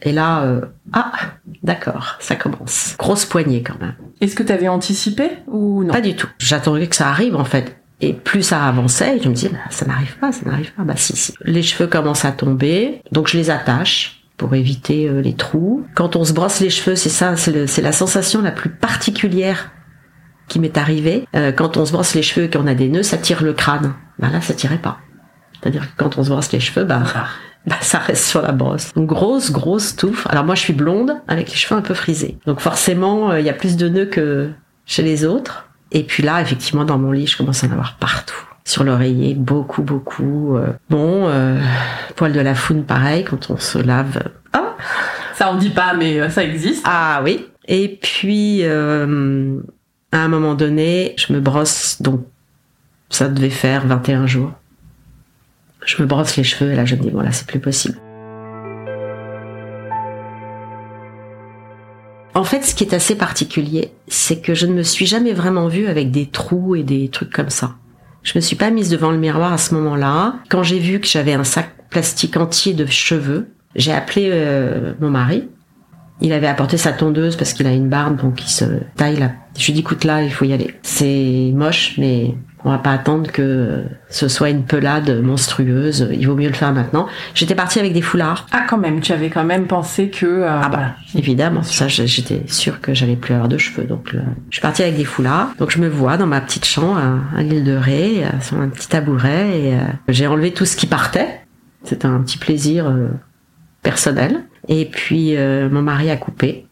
[0.02, 0.60] Et là, euh,
[0.92, 1.12] ah,
[1.62, 2.94] d'accord, ça commence.
[2.98, 3.94] Grosse poignée quand même.
[4.20, 5.92] Est-ce que tu avais anticipé ou non?
[5.92, 6.28] Pas du tout.
[6.38, 7.76] J'attendais que ça arrive en fait.
[8.00, 10.84] Et plus ça avançait, je me disais, bah, ça n'arrive pas, ça n'arrive pas.
[10.84, 11.34] Bah si, si.
[11.42, 15.84] Les cheveux commencent à tomber, donc je les attache pour éviter euh, les trous.
[15.96, 19.72] Quand on se brosse les cheveux, c'est ça, c'est la sensation la plus particulière
[20.48, 21.26] qui m'est arrivé.
[21.34, 23.52] Euh, quand on se brosse les cheveux et qu'on a des nœuds, ça tire le
[23.52, 23.94] crâne.
[24.18, 24.98] Bah là, ça tirait pas.
[25.60, 27.02] C'est-à-dire que quand on se brosse les cheveux, bah,
[27.66, 28.92] bah, ça reste sur la brosse.
[28.94, 30.26] Donc grosse, grosse touffe.
[30.28, 32.38] Alors moi, je suis blonde avec les cheveux un peu frisés.
[32.46, 34.50] Donc forcément, euh, il y a plus de nœuds que
[34.86, 35.68] chez les autres.
[35.92, 38.34] Et puis là, effectivement, dans mon lit, je commence à en avoir partout.
[38.64, 40.56] Sur l'oreiller, beaucoup, beaucoup.
[40.56, 41.58] Euh, bon, euh,
[42.16, 44.22] poil de la foune, pareil, quand on se lave.
[44.52, 44.76] Ah
[45.34, 46.84] Ça, on dit pas, mais euh, ça existe.
[46.86, 47.46] Ah oui.
[47.66, 49.60] Et puis, euh,
[50.12, 52.24] à un moment donné, je me brosse, donc
[53.10, 54.52] ça devait faire 21 jours.
[55.84, 57.98] Je me brosse les cheveux et là, je me dis, bon, c'est plus possible.
[62.34, 65.66] En fait, ce qui est assez particulier, c'est que je ne me suis jamais vraiment
[65.66, 67.74] vue avec des trous et des trucs comme ça.
[68.22, 70.36] Je me suis pas mise devant le miroir à ce moment-là.
[70.48, 75.10] Quand j'ai vu que j'avais un sac plastique entier de cheveux, j'ai appelé euh, mon
[75.10, 75.48] mari.
[76.20, 78.64] Il avait apporté sa tondeuse parce qu'il a une barbe, donc il se
[78.96, 79.32] taille là.
[79.56, 80.74] Je lui dit, écoute là, il faut y aller.
[80.82, 86.08] C'est moche, mais on va pas attendre que ce soit une pelade monstrueuse.
[86.12, 87.06] Il vaut mieux le faire maintenant.
[87.34, 88.46] J'étais partie avec des foulards.
[88.50, 90.26] Ah, quand même, tu avais quand même pensé que.
[90.26, 93.84] euh, Ah bah évidemment, ça j'étais sûre que j'allais plus avoir de cheveux.
[93.86, 95.50] Donc le- je suis partie avec des foulards.
[95.58, 97.00] Donc je me vois dans ma petite chambre
[97.36, 100.76] à, l'île de Ré, euh, sur un petit tabouret, et euh, j'ai enlevé tout ce
[100.76, 101.40] qui partait.
[101.84, 103.06] C'était un petit plaisir euh,
[103.82, 104.40] personnel.
[104.68, 106.66] Et puis euh, mon mari a coupé,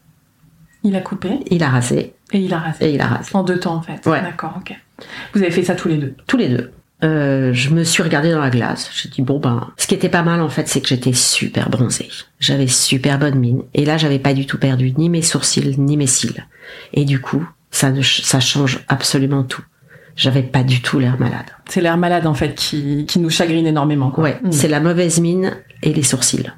[0.83, 2.85] Il a coupé il a rasé et il a rasé.
[2.85, 3.31] et il a rasé.
[3.33, 4.05] En deux temps, en fait.
[4.05, 4.21] Ouais.
[4.21, 4.75] D'accord, ok.
[5.33, 6.15] Vous avez fait ça tous les deux?
[6.27, 6.71] Tous les deux.
[7.03, 8.89] Euh, je me suis regardée dans la glace.
[8.93, 11.69] J'ai dit bon ben, ce qui était pas mal en fait, c'est que j'étais super
[11.69, 12.09] bronzée.
[12.39, 13.61] J'avais super bonne mine.
[13.75, 16.45] Et là, j'avais pas du tout perdu ni mes sourcils ni mes cils.
[16.93, 19.63] Et du coup, ça ne, ça change absolument tout.
[20.15, 21.45] J'avais pas du tout l'air malade.
[21.69, 24.09] C'est l'air malade, en fait, qui, qui nous chagrine énormément.
[24.09, 24.23] Quoi.
[24.23, 24.51] Ouais, Mm.
[24.51, 26.51] c'est la mauvaise mine et les sourcils.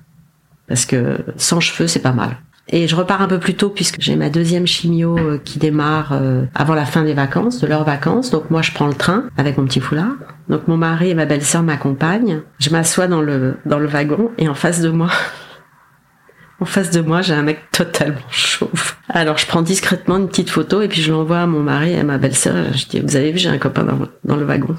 [0.69, 2.37] Parce que sans cheveux, c'est pas mal.
[2.71, 6.13] Et je repars un peu plus tôt puisque j'ai ma deuxième chimio euh, qui démarre
[6.13, 8.29] euh, avant la fin des vacances, de leurs vacances.
[8.29, 10.13] Donc moi, je prends le train avec mon petit foulard.
[10.49, 12.41] Donc mon mari et ma belle-sœur m'accompagnent.
[12.59, 15.09] Je m'assois dans le dans le wagon et en face de moi,
[16.59, 18.93] en face de moi, j'ai un mec totalement chauve.
[19.09, 21.99] Alors je prends discrètement une petite photo et puis je l'envoie à mon mari et
[21.99, 22.73] à ma belle-sœur.
[22.73, 24.75] Je dis, vous avez vu, j'ai un copain dans, dans le wagon.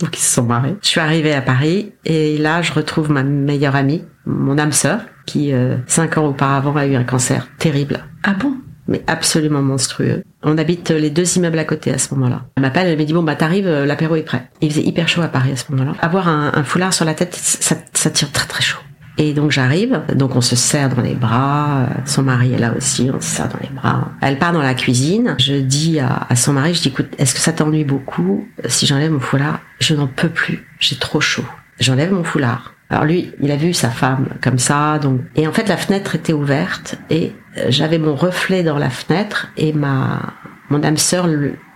[0.00, 0.76] Donc ils se sont marrés.
[0.82, 5.00] Je suis arrivée à Paris et là je retrouve ma meilleure amie, mon âme sœur,
[5.26, 8.54] qui euh, cinq ans auparavant a eu un cancer terrible, Ah bon?
[8.86, 10.22] Mais absolument monstrueux.
[10.42, 12.42] On habite les deux immeubles à côté à ce moment-là.
[12.56, 14.50] Elle m'appelle, elle me dit bon bah t'arrives, euh, l'apéro est prêt.
[14.60, 15.92] Il faisait hyper chaud à Paris à ce moment-là.
[16.00, 18.80] Avoir un, un foulard sur la tête, ça, ça tire très très chaud.
[19.16, 22.74] Et donc j'arrive, donc on se serre dans les bras, euh, son mari est là
[22.76, 24.10] aussi, on se serre dans les bras.
[24.20, 27.32] Elle part dans la cuisine, je dis à, à son mari, je dis écoute, est-ce
[27.32, 29.60] que ça t'ennuie beaucoup si j'enlève mon foulard?
[29.78, 31.44] Je n'en peux plus, j'ai trop chaud.
[31.80, 32.73] J'enlève mon foulard.
[32.90, 36.14] Alors lui, il a vu sa femme comme ça, donc et en fait la fenêtre
[36.14, 40.34] était ouverte et euh, j'avais mon reflet dans la fenêtre et ma
[40.70, 41.28] mon âme sœur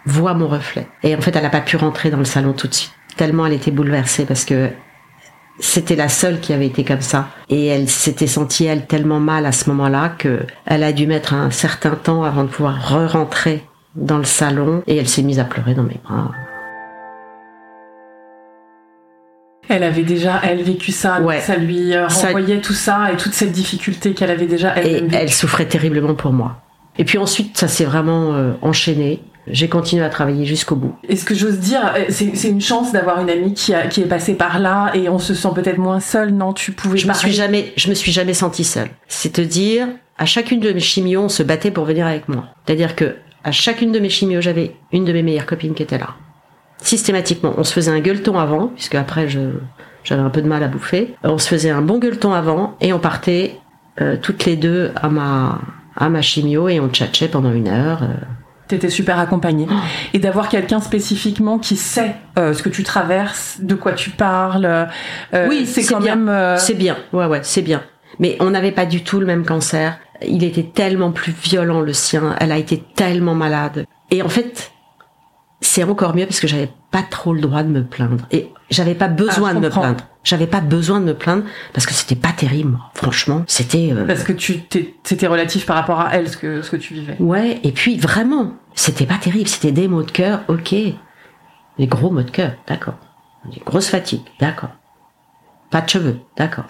[0.06, 0.86] voit mon reflet.
[1.02, 3.44] Et en fait, elle n'a pas pu rentrer dans le salon tout de suite tellement
[3.44, 4.70] elle était bouleversée parce que
[5.60, 7.28] c'était la seule qui avait été comme ça.
[7.50, 11.34] Et elle s'était sentie, elle, tellement mal à ce moment-là que elle a dû mettre
[11.34, 13.64] un certain temps avant de pouvoir re-rentrer
[13.96, 16.30] dans le salon et elle s'est mise à pleurer dans mes bras.
[19.68, 21.20] Elle avait déjà, elle, vécu ça.
[21.20, 21.40] Ouais.
[21.40, 24.80] Ça lui euh, Ça- renvoyait tout ça et toute cette difficulté qu'elle avait déjà Et
[24.86, 25.16] elle-même vécue.
[25.22, 26.56] elle souffrait terriblement pour moi.
[26.98, 29.22] Et puis ensuite, ça s'est vraiment euh, enchaîné.
[29.50, 30.94] J'ai continué à travailler jusqu'au bout.
[31.08, 34.02] Et ce que j'ose dire, euh, c'est une chance d'avoir une amie qui, a, qui
[34.02, 36.30] est passée par là et on se sent peut-être moins seul.
[36.32, 38.88] Non, tu pouvais Je me suis jamais, je me suis jamais sentie seule.
[39.06, 39.86] C'est te dire,
[40.18, 42.44] à chacune de mes chimios, on se battait pour venir avec moi.
[42.66, 45.98] C'est-à-dire que à chacune de mes chimios, j'avais une de mes meilleures copines qui était
[45.98, 46.08] là.
[46.82, 49.40] Systématiquement, on se faisait un gueuleton avant, puisque après je
[50.04, 51.16] j'avais un peu de mal à bouffer.
[51.24, 53.58] Euh, On se faisait un bon gueuleton avant et on partait
[54.00, 55.60] euh, toutes les deux à ma
[55.96, 58.02] à ma chimio et on tchatchait pendant une heure.
[58.04, 58.06] euh.
[58.68, 59.66] T'étais super accompagnée.
[60.14, 64.88] Et d'avoir quelqu'un spécifiquement qui sait euh, ce que tu traverses, de quoi tu parles.
[65.48, 66.16] Oui, c'est quand bien.
[66.16, 66.56] même.
[66.58, 67.82] C'est bien, ouais, ouais, c'est bien.
[68.18, 69.98] Mais on n'avait pas du tout le même cancer.
[70.26, 72.34] Il était tellement plus violent le sien.
[72.40, 73.86] Elle a été tellement malade.
[74.10, 74.70] Et en fait,
[75.60, 78.26] c'est encore mieux parce que j'avais pas trop le droit de me plaindre.
[78.30, 80.04] Et j'avais pas besoin Ah, je de me plaindre.
[80.24, 82.78] J'avais pas besoin de me plaindre parce que c'était pas terrible.
[82.94, 83.90] Franchement, c'était.
[83.92, 84.60] euh, Parce que tu
[85.02, 87.16] c'était relatif par rapport à elle, ce que, ce que tu vivais.
[87.18, 90.74] Ouais, et puis vraiment, c'était pas terrible, c'était des maux de cœur, ok.
[91.78, 92.94] Des gros maux de cœur, d'accord.
[93.52, 94.70] Des grosses fatigues, d'accord.
[95.70, 96.64] Pas de cheveux, d'accord.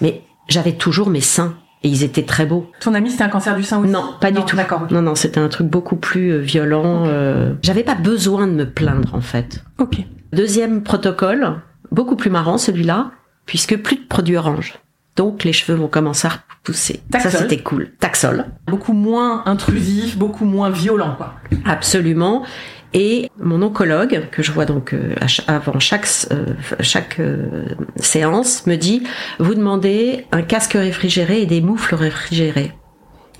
[0.00, 2.70] Mais j'avais toujours mes seins, et ils étaient très beaux.
[2.80, 4.56] Ton ami, c'était un cancer du sein aussi Non, pas du tout.
[4.56, 4.86] D'accord.
[4.90, 7.04] Non, non, c'était un truc beaucoup plus euh, violent.
[7.06, 9.62] euh, J'avais pas besoin de me plaindre, en fait.
[9.78, 9.98] Ok.
[10.32, 11.60] Deuxième protocole,
[11.92, 13.12] beaucoup plus marrant celui-là,
[13.46, 14.74] puisque plus de produits orange.
[15.16, 17.00] Donc les cheveux vont commencer à pousser.
[17.12, 17.40] Ça, Taxol.
[17.40, 17.90] c'était cool.
[17.98, 18.44] Taxol.
[18.68, 21.34] Beaucoup moins intrusif, beaucoup moins violent, quoi.
[21.64, 22.44] Absolument.
[22.94, 25.14] Et mon oncologue, que je vois donc euh,
[25.46, 26.46] avant chaque, euh,
[26.80, 29.02] chaque euh, séance, me dit,
[29.38, 32.72] vous demandez un casque réfrigéré et des moufles réfrigérées.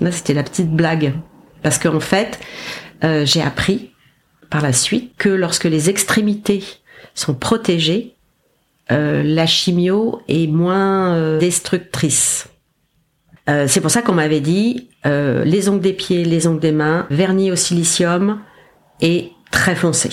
[0.01, 1.13] Là, c'était la petite blague.
[1.63, 2.39] Parce qu'en fait,
[3.03, 3.91] euh, j'ai appris
[4.49, 6.63] par la suite que lorsque les extrémités
[7.13, 8.15] sont protégées,
[8.91, 12.47] euh, la chimio est moins euh, destructrice.
[13.65, 17.51] C'est pour ça qu'on m'avait dit les ongles des pieds, les ongles des mains, vernis
[17.51, 18.39] au silicium
[19.01, 20.09] et très foncé.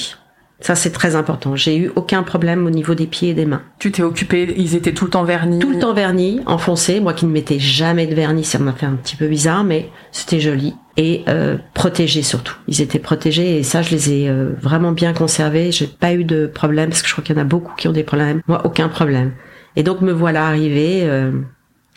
[0.61, 1.55] Ça c'est très important.
[1.55, 3.63] J'ai eu aucun problème au niveau des pieds et des mains.
[3.79, 5.59] Tu t'es occupé, ils étaient tout le temps vernis.
[5.59, 6.99] Tout le temps vernis, enfoncé.
[7.01, 9.91] Moi qui ne mettais jamais de vernis, ça m'a fait un petit peu bizarre, mais
[10.13, 12.57] c'était joli et euh, protégés surtout.
[12.69, 15.73] Ils étaient protégés et ça je les ai euh, vraiment bien conservés.
[15.73, 17.87] J'ai pas eu de problème parce que je crois qu'il y en a beaucoup qui
[17.87, 18.41] ont des problèmes.
[18.49, 19.33] Moi aucun problème.
[19.77, 21.33] Et donc me voilà arrivé euh,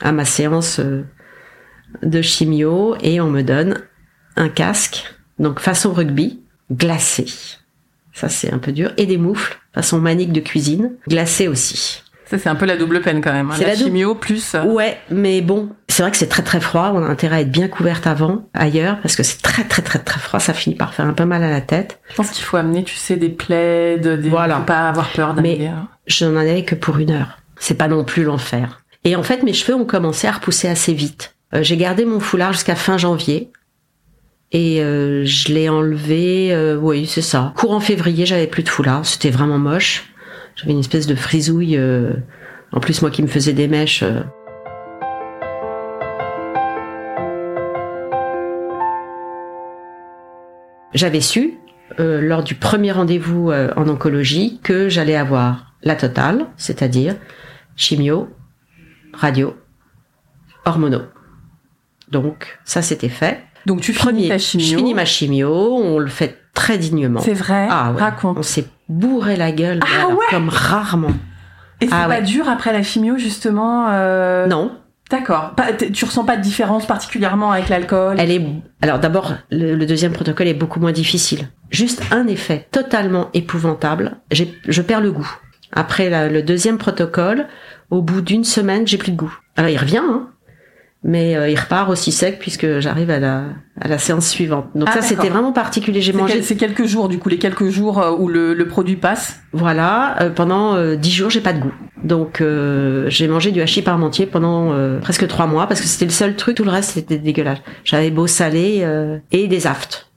[0.01, 1.03] à ma séance euh,
[2.03, 3.79] de chimio et on me donne
[4.35, 5.05] un casque,
[5.39, 7.25] donc façon rugby, glacé.
[8.13, 12.01] Ça c'est un peu dur et des moufles façon manique de cuisine, glacé aussi.
[12.25, 13.49] Ça, c'est un peu la double peine quand même.
[13.49, 13.55] hein.
[13.57, 14.53] C'est La, chimio plus.
[14.53, 16.91] euh, Ouais, mais bon, c'est vrai que c'est très très froid.
[16.93, 19.97] On a intérêt à être bien couverte avant, ailleurs, parce que c'est très très très
[19.97, 20.39] très froid.
[20.39, 21.99] Ça finit par faire un peu mal à la tête.
[22.11, 24.15] Je pense qu'il faut amener, tu sais, des plaids, des...
[24.29, 24.57] Voilà.
[24.57, 25.57] faut pas avoir peur d'amener.
[25.59, 25.87] Mais- hein.
[26.05, 27.39] Je n'en avais que pour une heure.
[27.59, 28.83] C'est pas non plus l'enfer.
[29.05, 31.33] Et en fait, mes cheveux ont commencé à repousser assez vite.
[31.55, 33.49] Euh, J'ai gardé mon foulard jusqu'à fin janvier.
[34.51, 37.53] Et euh, je l'ai enlevé, euh, oui, c'est ça.
[37.55, 39.05] Courant février, j'avais plus de foulard.
[39.05, 40.11] C'était vraiment moche.
[40.55, 41.77] J'avais une espèce de frisouille.
[41.77, 42.13] euh,
[42.71, 44.03] en plus, moi qui me faisais des mèches.
[44.03, 44.21] euh,
[50.93, 51.59] J'avais su,
[51.99, 57.15] euh, lors du premier rendez-vous euh, en oncologie, que j'allais avoir la totale, c'est-à-dire
[57.75, 58.29] chimio,
[59.13, 59.55] radio,
[60.65, 61.03] hormonaux.
[62.11, 63.43] Donc, ça c'était fait.
[63.69, 64.77] Donc tu finis ta je chimio.
[64.77, 67.21] finis ma chimio, on le fait très dignement.
[67.21, 67.67] C'est vrai?
[67.69, 67.97] Ah ouais.
[67.97, 68.43] On Raconte.
[68.43, 70.25] s'est bourré la gueule, Ah alors, ouais?
[70.31, 71.13] comme rarement.
[71.79, 72.21] Et c'est Ah pas ouais.
[72.23, 73.87] dur après la chimio justement.
[73.91, 74.71] euh, Non,
[75.11, 75.55] D'accord.
[75.93, 78.15] Tu ressens pas de différence particulièrement avec l'alcool?
[78.19, 78.45] elle est.
[78.81, 81.47] Alors d'abord, le, le deuxième protocole est beaucoup moins difficile.
[81.71, 84.17] Juste un effet totalement épouvantable.
[84.31, 85.29] Je perds le goût.
[85.71, 87.45] Après la- le deuxième protocole,
[87.91, 89.35] au bout d'une semaine, j'ai plus de goût.
[89.55, 90.27] Alors il revient, hein,
[91.03, 93.43] mais euh, il repart aussi sec puisque j'arrive à la,
[93.79, 94.67] à la séance suivante.
[94.75, 96.01] Donc Ah, ça, c'était vraiment particulier.
[96.01, 98.67] J'ai mangé, quel- c'est quelques jours du coup, les quelques jours euh, où le, le
[98.67, 99.39] produit passe.
[99.53, 101.73] voilà, euh, pendant euh, dix jours, j'ai pas de goût.
[102.03, 106.05] Donc euh, j'ai mangé du hachis parmentier pendant euh, presque trois mois parce que c'était
[106.05, 106.57] le seul truc.
[106.57, 107.59] Tout le reste, c'était dégueulasse.
[107.85, 110.07] J'avais beau salé euh, et des aftes.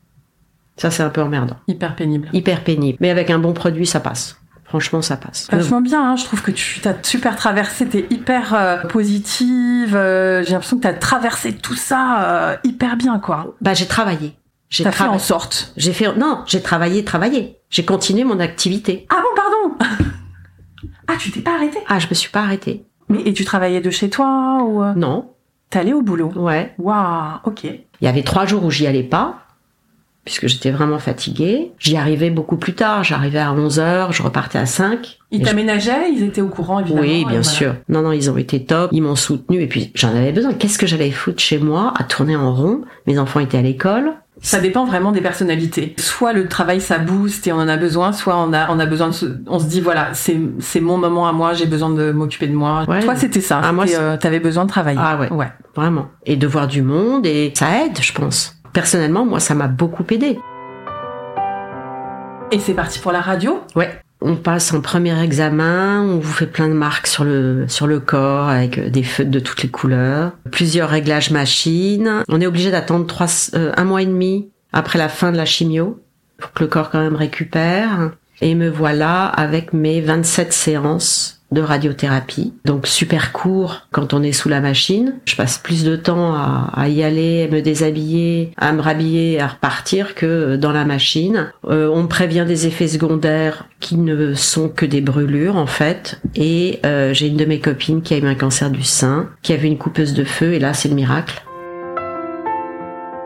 [0.77, 1.57] Ça, c'est un peu emmerdant.
[1.69, 2.29] Hyper pénible.
[2.33, 2.99] Hyper pénible.
[3.01, 4.39] Mais avec un bon produit, ça passe.
[4.73, 5.49] Franchement, ça passe.
[5.53, 6.17] Vachement bien, hein.
[6.17, 10.85] je trouve que tu t'as super traversé, t'es hyper euh, positive, euh, j'ai l'impression que
[10.85, 13.55] t'as traversé tout ça euh, hyper bien quoi.
[13.61, 14.35] Bah, j'ai travaillé.
[14.71, 15.75] J'ai fait en sorte.
[15.77, 17.59] J'ai fait, non, j'ai travaillé, travaillé.
[17.69, 19.07] J'ai continué mon activité.
[19.11, 19.95] Ah bon, pardon
[21.07, 22.87] Ah, tu t'es pas arrêté Ah, je me suis pas arrêtée.
[23.11, 25.35] Mais et tu travaillais de chez toi ou Non.
[25.75, 26.33] allé au boulot?
[26.35, 26.73] Ouais.
[26.79, 27.65] Waouh, ok.
[27.65, 29.43] Il y avait trois jours où j'y allais pas,
[30.25, 31.73] puisque j'étais vraiment fatiguée.
[31.79, 33.03] J'y arrivais beaucoup plus tard.
[33.05, 35.19] J'arrivais à 11 heures, je repartais à 5.
[35.31, 37.03] Ils je- t'aménageaient, ils étaient au courant évidemment.
[37.03, 37.43] Oui, bien voilà.
[37.43, 37.75] sûr.
[37.89, 38.91] Non, non, ils ont été top.
[38.93, 39.61] Ils m'ont soutenu.
[39.61, 40.53] Et puis, j'en avais besoin.
[40.53, 42.83] Qu'est-ce que j'allais foutre chez moi à tourner en rond?
[43.07, 44.13] Mes enfants étaient à l'école.
[44.45, 45.95] Ça dépend vraiment des personnalités.
[45.99, 48.87] Soit le travail ça booste et on en a besoin, soit on a on a
[48.87, 51.91] besoin de se, on se dit voilà c'est c'est mon moment à moi, j'ai besoin
[51.91, 52.85] de m'occuper de moi.
[52.89, 53.01] Ouais.
[53.05, 53.61] Toi c'était ça.
[53.63, 54.99] Ah, moi, euh, t'avais besoin de travailler.
[55.01, 55.31] Ah ouais.
[55.33, 55.47] Ouais.
[55.77, 56.09] Vraiment.
[56.27, 57.25] Et de voir du monde.
[57.25, 58.57] Et ça aide, je pense.
[58.73, 60.39] Personnellement, moi, ça m'a beaucoup aidé.
[62.51, 63.61] Et c'est parti pour la radio?
[63.77, 63.91] Ouais.
[64.21, 67.99] On passe en premier examen, on vous fait plein de marques sur le sur le
[67.99, 72.23] corps avec euh, des feutres de toutes les couleurs, plusieurs réglages machines.
[72.29, 75.45] On est obligé d'attendre trois euh, un mois et demi après la fin de la
[75.45, 76.01] chimio
[76.39, 78.13] pour que le corps quand même récupère.
[78.41, 82.53] Et me voilà avec mes 27 séances de radiothérapie.
[82.65, 85.15] Donc super court quand on est sous la machine.
[85.27, 89.41] Je passe plus de temps à, à y aller, à me déshabiller, à me rhabiller,
[89.41, 91.53] à repartir que dans la machine.
[91.69, 96.21] Euh, on me prévient des effets secondaires qui ne sont que des brûlures en fait.
[96.35, 99.53] Et euh, j'ai une de mes copines qui a eu un cancer du sein, qui
[99.53, 101.43] avait une coupeuse de feu et là c'est le miracle.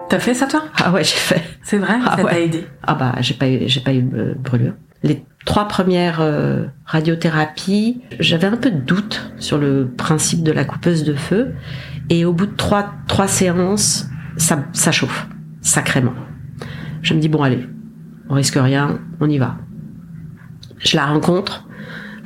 [0.09, 0.64] T'as fait ça toi?
[0.82, 1.42] Ah ouais j'ai fait.
[1.62, 1.94] C'est vrai?
[2.05, 2.44] Ah Ça t'a ouais.
[2.44, 2.64] aidé?
[2.82, 4.74] Ah bah j'ai pas eu j'ai pas eu de brûlure.
[5.03, 10.66] Les trois premières euh, radiothérapies, j'avais un peu de doute sur le principe de la
[10.66, 11.55] coupeuse de feu
[12.11, 15.26] et au bout de trois trois séances, ça ça chauffe
[15.62, 16.12] sacrément.
[17.01, 17.66] Je me dis bon allez,
[18.28, 19.57] on risque rien, on y va.
[20.78, 21.62] Je la rencontre.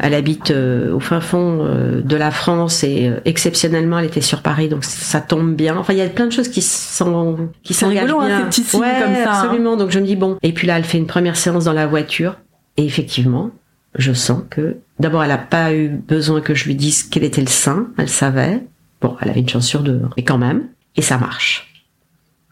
[0.02, 4.22] Elle habite euh, au fin fond euh, de la France et euh, exceptionnellement, elle était
[4.22, 5.76] sur Paris, donc ça tombe bien.
[5.76, 8.38] Enfin, il y a plein de choses qui sont qui s'engagent hein, bien.
[8.38, 9.42] ces petits signes ouais, comme ça, hein.
[9.42, 9.76] absolument.
[9.76, 10.38] Donc je me dis bon.
[10.42, 12.36] Et puis là, elle fait une première séance dans la voiture
[12.80, 13.50] et effectivement,
[13.94, 17.42] je sens que d'abord, elle a pas eu besoin que je lui dise quel était
[17.42, 17.88] le sein.
[17.98, 18.66] Elle savait.
[19.02, 20.08] Bon, elle avait une chance sur deux, hein.
[20.16, 20.68] mais quand même.
[20.96, 21.84] Et ça marche.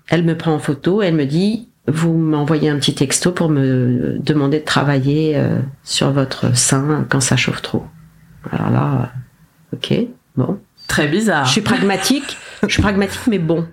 [0.06, 4.18] Elle me prend en photo elle me dit vous m'envoyez un petit texto pour me
[4.18, 7.86] demander de travailler euh, sur votre sein quand ça chauffe trop.
[8.52, 9.12] Alors là,
[9.72, 9.94] euh, ok,
[10.36, 10.58] bon.
[10.88, 11.46] Très bizarre.
[11.46, 13.66] Je suis pragmatique, je suis pragmatique, mais bon.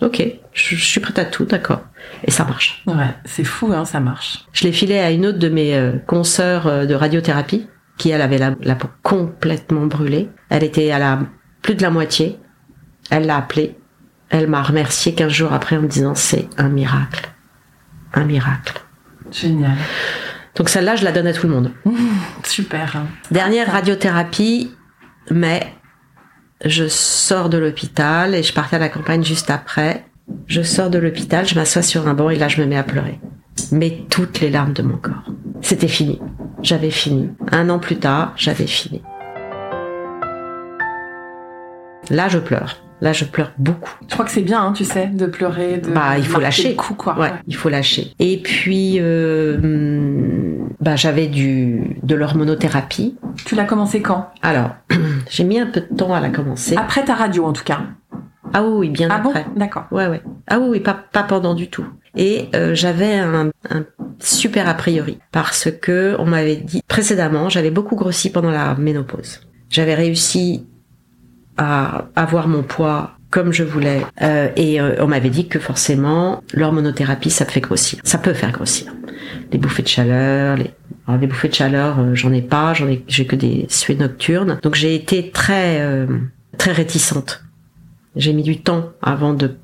[0.00, 0.22] Ok,
[0.52, 1.82] je, je suis prête à tout, d'accord.
[2.24, 2.82] Et ça marche.
[2.86, 4.44] Ouais, c'est fou, hein, ça marche.
[4.52, 8.22] Je l'ai filé à une autre de mes euh, consoeurs euh, de radiothérapie, qui elle
[8.22, 10.28] avait la, la peau complètement brûlée.
[10.50, 11.18] Elle était à la
[11.62, 12.38] plus de la moitié.
[13.10, 13.76] Elle l'a appelée.
[14.30, 17.28] Elle m'a remercié 15 jours après en me disant c'est un miracle.
[18.14, 18.80] Un miracle.
[19.32, 19.72] Génial.
[20.54, 21.72] Donc celle-là, je la donne à tout le monde.
[22.44, 22.96] Super.
[22.96, 23.06] hein.
[23.30, 24.70] Dernière radiothérapie,
[25.30, 25.66] mais
[26.64, 30.04] je sors de l'hôpital et je partais à la campagne juste après.
[30.46, 32.82] Je sors de l'hôpital, je m'assois sur un banc et là je me mets à
[32.82, 33.20] pleurer.
[33.72, 35.30] Mais toutes les larmes de mon corps.
[35.60, 36.20] C'était fini.
[36.62, 37.30] J'avais fini.
[37.52, 39.02] Un an plus tard, j'avais fini.
[42.10, 42.76] Là, je pleure.
[43.00, 43.92] Là, je pleure beaucoup.
[44.08, 46.74] Je crois que c'est bien, hein, tu sais, de pleurer, de Bah, il faut lâcher.
[46.74, 47.16] coup, quoi.
[47.18, 48.12] Ouais, il faut lâcher.
[48.18, 53.16] Et puis, euh, hum, bah, j'avais du de l'hormonothérapie.
[53.44, 54.30] Tu l'as commencé quand?
[54.42, 54.70] Alors,
[55.30, 56.76] j'ai mis un peu de temps à la commencer.
[56.76, 57.80] Après ta radio, en tout cas.
[58.52, 59.28] Ah oui, bien Ah bon?
[59.30, 59.46] après.
[59.56, 59.84] D'accord.
[59.92, 60.22] Ouais, ouais.
[60.48, 61.84] Ah oui, oui, pas, pas pendant du tout.
[62.16, 63.84] Et euh, j'avais un, un
[64.18, 69.40] super a priori parce que on m'avait dit précédemment, j'avais beaucoup grossi pendant la ménopause.
[69.70, 70.66] J'avais réussi
[71.58, 76.42] à avoir mon poids comme je voulais euh, et euh, on m'avait dit que forcément
[76.54, 78.94] l'hormonothérapie ça fait grossir, ça peut faire grossir.
[79.52, 80.70] Les bouffées de chaleur, les
[81.08, 83.96] alors, les bouffées de chaleur, euh, j'en ai pas, j'en ai j'ai que des suées
[83.96, 84.58] nocturnes.
[84.62, 86.06] Donc j'ai été très euh,
[86.58, 87.42] très réticente.
[88.14, 89.56] J'ai mis du temps avant de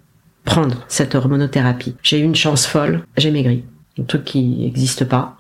[0.45, 1.97] prendre cette hormonothérapie.
[2.03, 3.65] J'ai eu une chance folle, j'ai maigri.
[3.99, 5.37] Un truc qui n'existe pas.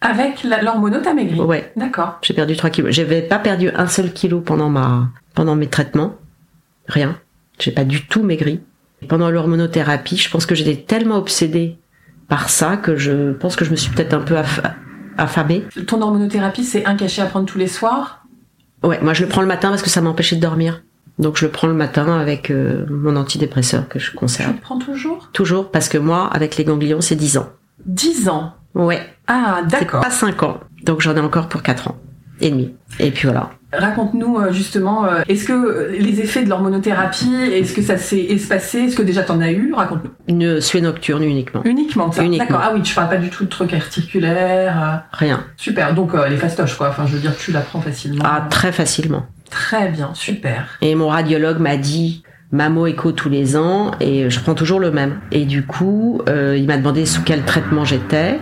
[0.00, 2.18] Avec la- l'hormono, t'as maigri Ouais, D'accord.
[2.22, 2.92] j'ai perdu 3 kilos.
[2.94, 6.14] J'avais pas perdu un seul kilo pendant ma, pendant mes traitements.
[6.88, 7.18] Rien.
[7.58, 8.60] J'ai pas du tout maigri.
[9.08, 11.78] Pendant l'hormonothérapie, je pense que j'étais tellement obsédée
[12.28, 14.62] par ça que je pense que je me suis peut-être un peu aff-
[15.16, 15.64] affamée.
[15.86, 18.24] Ton hormonothérapie, c'est un cachet à prendre tous les soirs?
[18.82, 20.82] Ouais, moi je le prends le matin parce que ça m'empêchait de dormir.
[21.18, 24.52] Donc je le prends le matin avec euh, mon antidépresseur que je Tu conserve.
[24.52, 25.30] le prends toujours?
[25.32, 27.48] Toujours parce que moi, avec les ganglions, c'est 10 ans.
[27.86, 28.54] 10 ans.
[28.76, 30.00] Ouais, Ah, d'accord.
[30.02, 30.60] pas 5 ans.
[30.84, 31.96] Donc j'en ai encore pour 4 ans
[32.40, 32.74] et demi.
[33.00, 33.50] Et puis voilà.
[33.72, 38.20] Raconte-nous euh, justement, euh, est-ce que euh, les effets de l'hormonothérapie, est-ce que ça s'est
[38.20, 38.80] espacé?
[38.84, 39.72] Est-ce que déjà t'en as eu?
[39.74, 40.10] Raconte-nous.
[40.28, 41.62] Une suée nocturne uniquement.
[41.64, 42.22] Uniquement ça?
[42.22, 42.46] Uniquement.
[42.46, 42.60] D'accord.
[42.62, 45.04] Ah oui, tu parles pas du tout de trucs articulaires.
[45.12, 45.44] Rien.
[45.56, 45.94] Super.
[45.94, 46.88] Donc euh, les fastoches quoi.
[46.90, 48.24] Enfin, je veux dire, tu l'apprends facilement.
[48.26, 49.26] Ah, très facilement.
[49.50, 50.10] Très bien.
[50.14, 50.78] Super.
[50.82, 52.22] Et mon radiologue m'a dit
[52.52, 55.20] mammo écho tous les ans et je prends toujours le même.
[55.32, 58.38] Et du coup, euh, il m'a demandé sous quel traitement j'étais.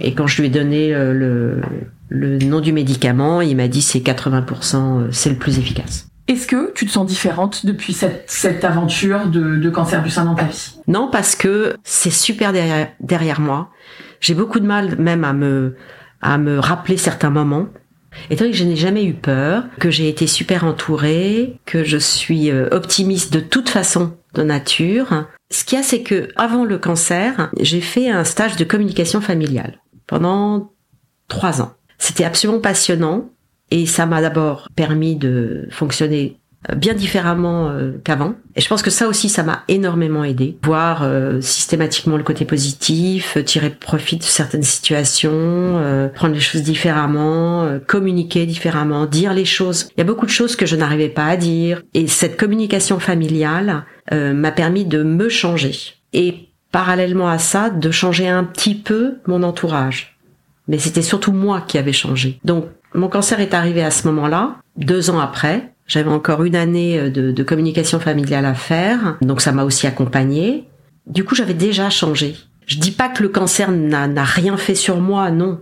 [0.00, 1.60] Et quand je lui ai donné euh, le,
[2.08, 6.08] le nom du médicament, il m'a dit c'est 80%, euh, c'est le plus efficace.
[6.28, 10.26] Est-ce que tu te sens différente depuis cette, cette aventure de, de cancer du sein
[10.26, 10.74] dans ta vie?
[10.86, 13.70] Non, parce que c'est super derrière, derrière moi.
[14.20, 15.76] J'ai beaucoup de mal même à me,
[16.20, 17.66] à me rappeler certains moments.
[18.30, 21.96] Étant donné que je n'ai jamais eu peur, que j'ai été super entourée, que je
[21.96, 26.64] suis euh, optimiste de toute façon de nature, ce qu'il y a, c'est que avant
[26.64, 29.78] le cancer, j'ai fait un stage de communication familiale
[30.08, 30.72] pendant
[31.28, 31.74] trois ans.
[31.98, 33.30] C'était absolument passionnant
[33.70, 36.38] et ça m'a d'abord permis de fonctionner
[36.70, 38.34] euh, bien différemment euh, qu'avant.
[38.56, 40.58] Et je pense que ça aussi, ça m'a énormément aidé.
[40.64, 46.40] Voir euh, systématiquement le côté positif, euh, tirer profit de certaines situations, euh, prendre les
[46.40, 49.88] choses différemment, euh, communiquer différemment, dire les choses.
[49.96, 51.82] Il y a beaucoup de choses que je n'arrivais pas à dire.
[51.94, 55.74] Et cette communication familiale m'a permis de me changer.
[56.14, 60.18] Et parallèlement à ça, de changer un petit peu mon entourage.
[60.66, 62.40] Mais c'était surtout moi qui avais changé.
[62.44, 65.72] Donc, mon cancer est arrivé à ce moment-là, deux ans après.
[65.86, 70.68] J'avais encore une année euh, de, communication familiale à faire, donc ça m'a aussi accompagnée.
[71.06, 72.36] Du coup, j'avais déjà changé.
[72.66, 75.60] Je dis pas que le cancer n'a rien fait sur moi, non.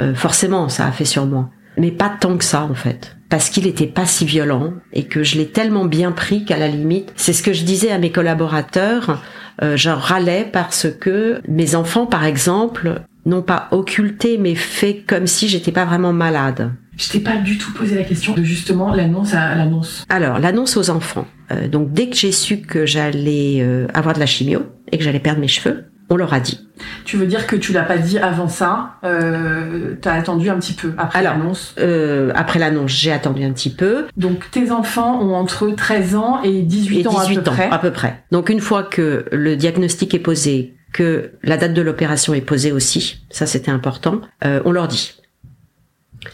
[0.00, 1.50] Euh, forcément, ça a fait sur moi.
[1.76, 3.16] Mais pas tant que ça, en fait.
[3.28, 6.66] Parce qu'il était pas si violent et que je l'ai tellement bien pris qu'à la
[6.66, 9.22] limite, c'est ce que je disais à mes collaborateurs,
[9.62, 15.26] euh, je râlais parce que mes enfants, par exemple, n'ont pas occulté mais fait comme
[15.26, 16.72] si j'étais pas vraiment malade.
[16.96, 20.04] Je t'ai pas du tout posé la question de justement l'annonce à l'annonce.
[20.08, 21.26] Alors, l'annonce aux enfants.
[21.52, 25.04] Euh, donc, dès que j'ai su que j'allais euh, avoir de la chimio et que
[25.04, 26.66] j'allais perdre mes cheveux, On leur a dit.
[27.04, 30.72] Tu veux dire que tu l'as pas dit avant ça euh, T'as attendu un petit
[30.72, 34.06] peu après l'annonce euh, Après l'annonce, j'ai attendu un petit peu.
[34.16, 37.70] Donc tes enfants ont entre 13 ans et 18, ans, à peu, près.
[37.70, 38.22] à peu près.
[38.30, 42.72] Donc une fois que le diagnostic est posé, que la date de l'opération est posée
[42.72, 45.20] aussi, ça c'était important, euh, on leur dit.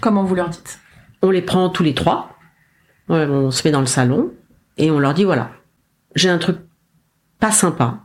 [0.01, 0.79] Comment vous leur dites?
[1.23, 2.37] On les prend tous les trois,
[3.09, 4.31] on se met dans le salon
[4.79, 5.51] et on leur dit voilà,
[6.15, 6.59] j'ai un truc
[7.41, 8.04] pas sympa,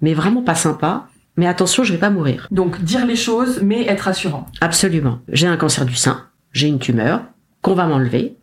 [0.00, 2.48] mais vraiment pas sympa, mais attention, je vais pas mourir.
[2.50, 4.46] Donc dire les choses, mais être rassurant.
[4.60, 5.20] Absolument.
[5.28, 7.22] J'ai un cancer du sein, j'ai une tumeur
[7.62, 8.36] qu'on va m'enlever,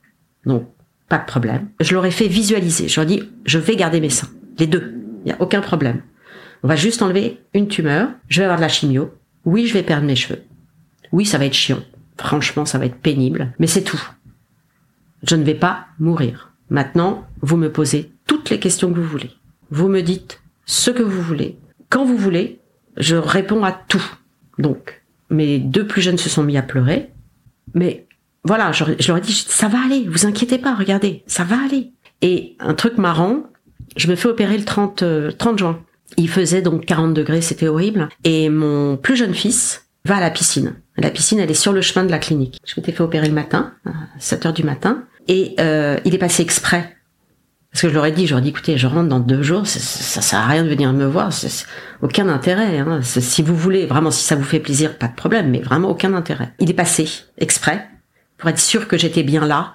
[0.45, 0.67] donc
[1.09, 1.69] pas de problème.
[1.79, 2.87] Je leur ai fait visualiser.
[2.87, 4.95] Je leur ai dit, je vais garder mes seins, les deux.
[5.25, 6.01] Il y a aucun problème.
[6.63, 8.09] On va juste enlever une tumeur.
[8.27, 9.13] Je vais avoir de la chimio.
[9.43, 10.41] Oui, je vais perdre mes cheveux.
[11.11, 11.79] Oui, ça va être chiant.
[12.17, 14.01] Franchement, ça va être pénible, mais c'est tout.
[15.23, 16.53] Je ne vais pas mourir.
[16.69, 19.31] Maintenant, vous me posez toutes les questions que vous voulez.
[19.69, 21.57] Vous me dites ce que vous voulez,
[21.89, 22.59] quand vous voulez,
[22.97, 24.03] je réponds à tout.
[24.57, 27.11] Donc, mes deux plus jeunes se sont mis à pleurer,
[27.73, 28.07] mais
[28.43, 31.91] voilà, je, leur ai dit, ça va aller, vous inquiétez pas, regardez, ça va aller.
[32.21, 33.43] Et un truc marrant,
[33.97, 35.03] je me fais opérer le 30,
[35.37, 35.79] 30 euh, juin.
[36.17, 38.07] Il faisait donc 40 degrés, c'était horrible.
[38.23, 40.75] Et mon plus jeune fils va à la piscine.
[40.97, 42.59] La piscine, elle est sur le chemin de la clinique.
[42.65, 45.03] Je m'étais fait opérer le matin, à 7 heures du matin.
[45.27, 46.95] Et euh, il est passé exprès
[47.75, 49.43] parce que je leur ai dit, je leur ai dit, écoutez, je rentre dans deux
[49.43, 51.65] jours, ça, ça sert à rien de venir me voir, c'est
[52.01, 52.79] aucun intérêt.
[52.79, 53.01] Hein.
[53.01, 56.13] Si vous voulez, vraiment, si ça vous fait plaisir, pas de problème, mais vraiment aucun
[56.13, 56.53] intérêt.
[56.59, 57.05] Il est passé
[57.37, 57.85] exprès
[58.37, 59.73] pour être sûr que j'étais bien là,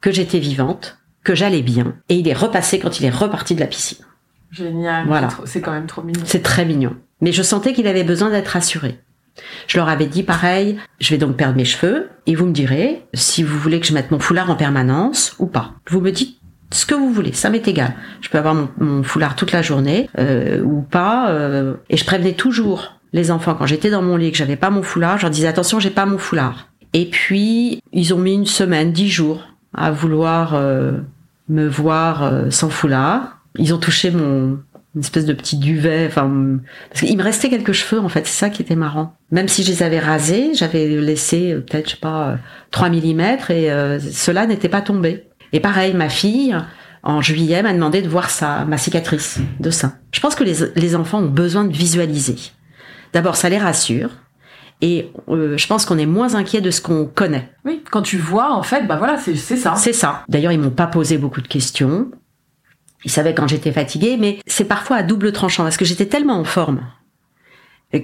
[0.00, 3.60] que j'étais vivante, que j'allais bien, et il est repassé quand il est reparti de
[3.60, 4.04] la piscine.
[4.50, 5.06] Génial.
[5.06, 5.28] Voilà.
[5.44, 6.22] C'est quand même trop mignon.
[6.24, 6.96] C'est très mignon.
[7.20, 8.98] Mais je sentais qu'il avait besoin d'être rassuré.
[9.68, 13.06] Je leur avais dit pareil, je vais donc perdre mes cheveux et vous me direz
[13.14, 15.74] si vous voulez que je mette mon foulard en permanence ou pas.
[15.88, 16.38] Vous me dites
[16.70, 17.94] ce que vous voulez, ça m'est égal.
[18.20, 21.30] Je peux avoir mon, foulard toute la journée euh, ou pas.
[21.30, 24.70] Euh, et je prévenais toujours les enfants quand j'étais dans mon lit que j'avais pas
[24.70, 25.16] mon foulard.
[25.16, 26.68] Je leur disais attention, j'ai pas mon foulard.
[26.92, 30.92] Et puis ils ont mis une semaine, dix jours à vouloir euh,
[31.48, 33.38] me voir sans foulard.
[33.56, 34.58] Ils ont touché mon
[34.94, 36.58] une espèce de petit duvet, enfin
[36.88, 39.14] parce qu'il me restait quelques cheveux en fait, c'est ça qui était marrant.
[39.30, 42.38] Même si je les avais rasés, j'avais laissé peut-être je sais pas
[42.70, 43.70] 3 mm et
[44.10, 45.28] cela n'était pas tombé.
[45.52, 46.56] Et pareil, ma fille,
[47.02, 49.94] en juillet, m'a demandé de voir ça, ma cicatrice de sein.
[50.12, 52.36] Je pense que les, enfants ont besoin de visualiser.
[53.12, 54.10] D'abord, ça les rassure.
[54.80, 57.50] Et euh, je pense qu'on est moins inquiet de ce qu'on connaît.
[57.64, 59.74] Oui, quand tu vois, en fait, bah voilà, c'est ça.
[59.74, 60.22] C'est ça.
[60.28, 62.10] D'ailleurs, ils m'ont pas posé beaucoup de questions.
[63.04, 66.38] Ils savaient quand j'étais fatiguée, mais c'est parfois à double tranchant parce que j'étais tellement
[66.38, 66.80] en forme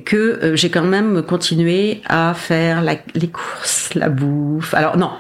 [0.05, 4.73] que euh, j'ai quand même continué à faire les courses, la bouffe.
[4.75, 5.11] Alors non,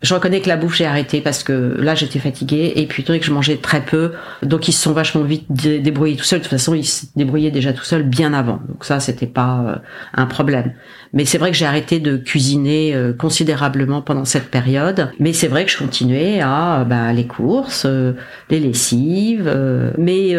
[0.00, 2.72] je reconnais que la bouffe j'ai arrêté parce que là j'étais fatiguée.
[2.76, 6.24] Et puis que je mangeais très peu donc ils se sont vachement vite débrouillés tout
[6.24, 6.38] seuls.
[6.38, 8.60] De toute façon ils se débrouillaient déjà tout seuls bien avant.
[8.68, 9.76] Donc ça c'était pas euh,
[10.14, 10.72] un problème.
[11.12, 15.10] Mais c'est vrai que j'ai arrêté de cuisiner euh, considérablement pendant cette période.
[15.18, 18.12] Mais c'est vrai que je continuais à bah, les courses euh,
[18.50, 19.52] les lessives
[19.98, 20.34] mais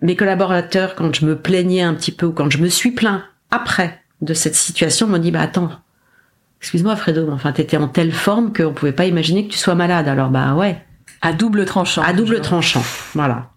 [0.00, 3.22] mes collaborateurs quand je me plaignais un petit peu ou quand je me suis plaint
[3.50, 5.70] après de cette situation m'ont dit bah attends
[6.64, 9.74] Excuse-moi Fredo, mais enfin t'étais en telle forme qu'on pouvait pas imaginer que tu sois
[9.74, 10.08] malade.
[10.08, 10.78] Alors bah ouais.
[11.20, 12.00] À double tranchant.
[12.00, 13.50] À double tranchant, voilà.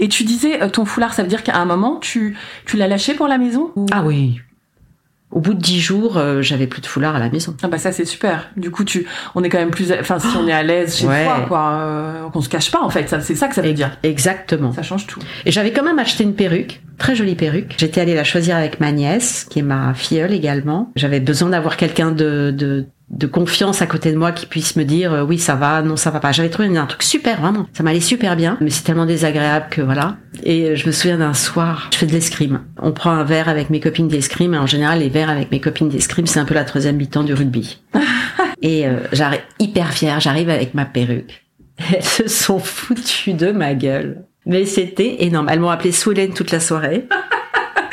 [0.00, 2.36] Et tu disais euh, ton foulard, ça veut dire qu'à un moment tu
[2.66, 4.40] tu l'as lâché pour la maison Ah oui,
[5.32, 7.56] au bout de dix jours, euh, j'avais plus de foulard à la maison.
[7.62, 8.50] Ah bah ça c'est super.
[8.56, 11.06] Du coup, tu, on est quand même plus, enfin si on est à l'aise chez
[11.06, 13.14] soi, quoi, euh, qu'on se cache pas en fait.
[13.20, 13.96] c'est ça que ça veut dire.
[14.02, 14.72] Exactement.
[14.72, 15.20] Ça change tout.
[15.46, 17.74] Et j'avais quand même acheté une perruque, très jolie perruque.
[17.78, 20.92] J'étais allée la choisir avec ma nièce, qui est ma filleule également.
[20.96, 24.84] J'avais besoin d'avoir quelqu'un de, de de confiance à côté de moi qui puisse me
[24.84, 26.32] dire euh, oui ça va non ça va pas.
[26.32, 27.66] J'avais trouvé un truc super vraiment.
[27.72, 30.16] Ça m'allait super bien mais c'est tellement désagréable que voilà.
[30.42, 32.62] Et euh, je me souviens d'un soir je fais de l'escrime.
[32.80, 35.60] On prend un verre avec mes copines d'escrime et en général les verres avec mes
[35.60, 37.80] copines d'escrime c'est un peu la troisième mi-temps du rugby.
[38.64, 41.44] Et euh, j'arrive hyper fière j'arrive avec ma perruque.
[41.92, 44.24] Elles se sont foutues de ma gueule.
[44.46, 45.48] Mais c'était énorme.
[45.48, 47.06] Elles m'ont appelé Swellen toute la soirée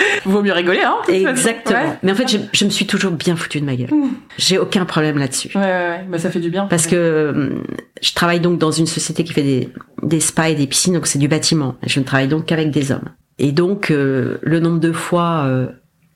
[0.26, 1.98] Vaut mieux rigoler, hein Exactement.
[2.04, 3.92] Mais en fait, je, me suis toujours bien foutu de ma gueule.
[3.92, 4.10] Mmh.
[4.38, 5.50] J'ai aucun problème là-dessus.
[5.56, 6.06] Ouais, ouais, ouais.
[6.10, 6.66] Bah, ça fait du bien.
[6.66, 7.64] Parce que hum,
[8.02, 9.70] je travaille donc dans une société qui fait des,
[10.04, 11.76] des spas et des piscines, donc c'est du bâtiment.
[11.86, 13.10] Je ne travaille donc qu'avec des hommes.
[13.40, 15.68] Et donc, euh, le nombre de fois euh,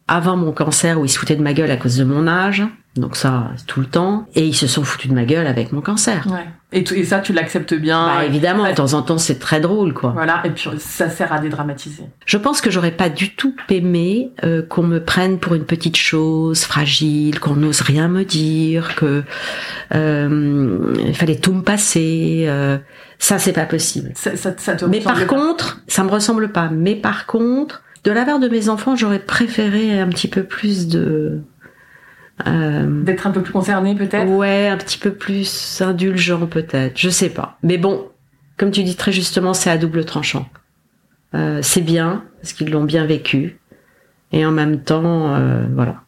[0.07, 2.63] avant mon cancer où ils se foutaient de ma gueule à cause de mon âge,
[2.95, 4.27] donc ça, tout le temps.
[4.35, 6.27] Et ils se sont foutus de ma gueule avec mon cancer.
[6.29, 6.45] Ouais.
[6.71, 9.93] Et, et ça, tu l'acceptes bien Bah évidemment, de temps en temps, c'est très drôle,
[9.93, 10.11] quoi.
[10.11, 12.03] Voilà, et puis ça sert à dédramatiser.
[12.25, 15.97] Je pense que j'aurais pas du tout aimé euh, qu'on me prenne pour une petite
[15.97, 19.23] chose fragile, qu'on n'ose rien me dire, que
[19.95, 22.45] euh, il fallait tout me passer.
[22.47, 22.77] Euh,
[23.17, 24.11] ça, c'est pas possible.
[24.15, 26.69] Ça, ça, ça te Mais par contre, ça me ressemble pas.
[26.71, 30.87] Mais par contre, De la part de mes enfants, j'aurais préféré un petit peu plus
[30.87, 31.41] de.
[32.47, 34.27] euh, D'être un peu plus concerné peut-être?
[34.29, 37.57] Ouais, un petit peu plus indulgent peut-être, je sais pas.
[37.63, 38.07] Mais bon,
[38.57, 40.49] comme tu dis très justement, c'est à double tranchant.
[41.33, 43.57] Euh, c'est bien, parce qu'ils l'ont bien vécu.
[44.31, 46.01] Et en même temps, euh, voilà.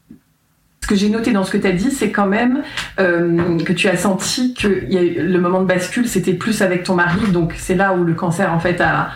[0.81, 2.61] Ce que j'ai noté dans ce que tu as dit, c'est quand même
[2.99, 6.61] euh, que tu as senti que y a eu, le moment de bascule, c'était plus
[6.61, 7.31] avec ton mari.
[7.31, 9.09] Donc c'est là où le cancer, en fait, a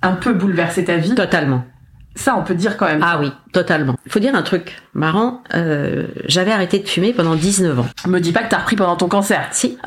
[0.00, 1.14] un peu bouleversé ta vie.
[1.14, 1.66] Totalement.
[2.14, 3.00] Ça, on peut dire quand même.
[3.02, 3.96] Ah oui, totalement.
[4.06, 5.42] Il faut dire un truc marrant.
[5.54, 7.86] Euh, J'avais arrêté de fumer pendant 19 ans.
[8.06, 9.48] Me dis pas que t'as repris pendant ton cancer.
[9.52, 9.78] Si.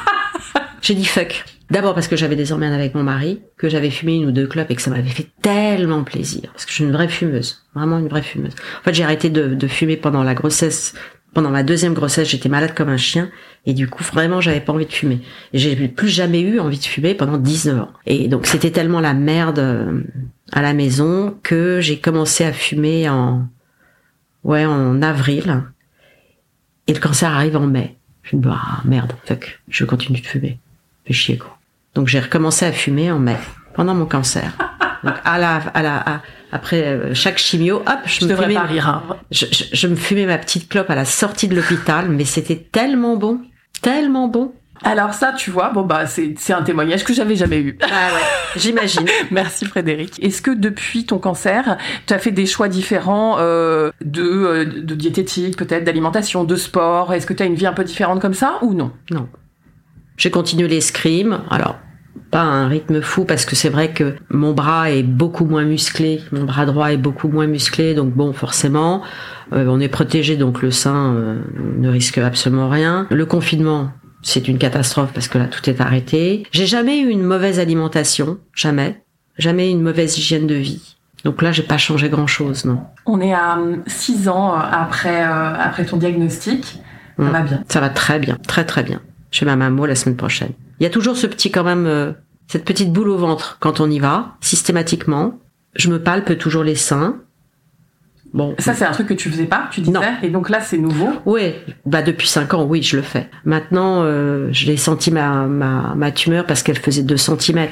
[0.82, 1.44] J'ai dit fuck.
[1.70, 4.48] D'abord parce que j'avais désormais un avec mon mari, que j'avais fumé une ou deux
[4.48, 6.50] clopes et que ça m'avait fait tellement plaisir.
[6.52, 7.62] Parce que je suis une vraie fumeuse.
[7.74, 8.54] Vraiment une vraie fumeuse.
[8.80, 10.94] En fait, j'ai arrêté de, de, fumer pendant la grossesse.
[11.32, 13.30] Pendant ma deuxième grossesse, j'étais malade comme un chien.
[13.66, 15.20] Et du coup, vraiment, j'avais pas envie de fumer.
[15.52, 17.92] Et j'ai plus jamais eu envie de fumer pendant 19 ans.
[18.04, 20.02] Et donc, c'était tellement la merde euh,
[20.52, 23.48] à la maison que j'ai commencé à fumer en,
[24.44, 25.62] ouais, en avril.
[26.86, 27.96] Et le cancer arrive en mai.
[28.22, 30.58] Je me dis, ah, merde, fuck, je continue de fumer.
[31.04, 31.56] Fais chier, quoi.
[31.94, 33.36] Donc j'ai recommencé à fumer en mai,
[33.74, 34.52] pendant mon cancer.
[35.02, 36.22] Donc à la, à la, à,
[36.52, 39.02] après euh, chaque chimio, hop, je, je me fumais, pas rire, hein.
[39.30, 42.68] je, je, je, me fumais ma petite clope à la sortie de l'hôpital, mais c'était
[42.70, 43.40] tellement bon,
[43.80, 44.52] tellement bon.
[44.82, 47.78] Alors ça, tu vois, bon bah c'est c'est un témoignage que j'avais jamais eu.
[47.82, 48.20] Ah ouais,
[48.56, 49.06] j'imagine.
[49.30, 50.22] Merci Frédéric.
[50.22, 51.76] Est-ce que depuis ton cancer,
[52.06, 57.12] tu as fait des choix différents euh, de euh, de diététique, peut-être d'alimentation, de sport?
[57.12, 58.92] Est-ce que tu as une vie un peu différente comme ça ou non?
[59.10, 59.28] Non.
[60.16, 61.40] J'ai continué l'escrime.
[61.50, 61.76] Alors,
[62.30, 66.20] pas un rythme fou parce que c'est vrai que mon bras est beaucoup moins musclé,
[66.32, 69.02] mon bras droit est beaucoup moins musclé, donc bon, forcément,
[69.52, 71.40] euh, on est protégé, donc le sein euh,
[71.78, 73.06] ne risque absolument rien.
[73.10, 73.90] Le confinement,
[74.22, 76.44] c'est une catastrophe parce que là, tout est arrêté.
[76.52, 79.02] J'ai jamais eu une mauvaise alimentation, jamais,
[79.38, 80.96] jamais une mauvaise hygiène de vie.
[81.24, 82.82] Donc là, j'ai pas changé grand chose, non.
[83.06, 86.80] On est à six ans après euh, après ton diagnostic.
[87.18, 87.30] Ça mmh.
[87.30, 87.64] va bien.
[87.68, 89.00] Ça va très bien, très très bien
[89.30, 90.52] chez ma maman la semaine prochaine.
[90.78, 92.12] Il y a toujours ce petit quand même, euh,
[92.48, 95.38] cette petite boule au ventre quand on y va, systématiquement.
[95.76, 97.16] Je me palpe toujours les seins.
[98.32, 98.54] Bon.
[98.58, 99.92] Ça, c'est un truc que tu faisais pas, tu disais.
[99.92, 100.02] Non.
[100.22, 101.08] Et donc là, c'est nouveau.
[101.26, 101.54] Oui.
[101.84, 103.28] Bah, depuis cinq ans, oui, je le fais.
[103.44, 107.66] Maintenant, euh, je l'ai senti ma, ma, ma tumeur parce qu'elle faisait 2 cm.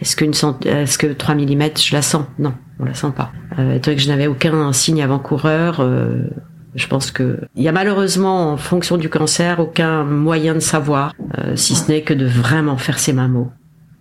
[0.00, 0.32] Est-ce qu'une
[0.64, 2.26] est-ce que 3 mm, je la sens?
[2.38, 3.32] Non, on la sent pas.
[3.58, 6.28] Euh, étant que je n'avais aucun signe avant-coureur, euh,
[6.74, 11.14] je pense que il y a malheureusement, en fonction du cancer, aucun moyen de savoir,
[11.38, 13.50] euh, si ce n'est que de vraiment faire ses mammo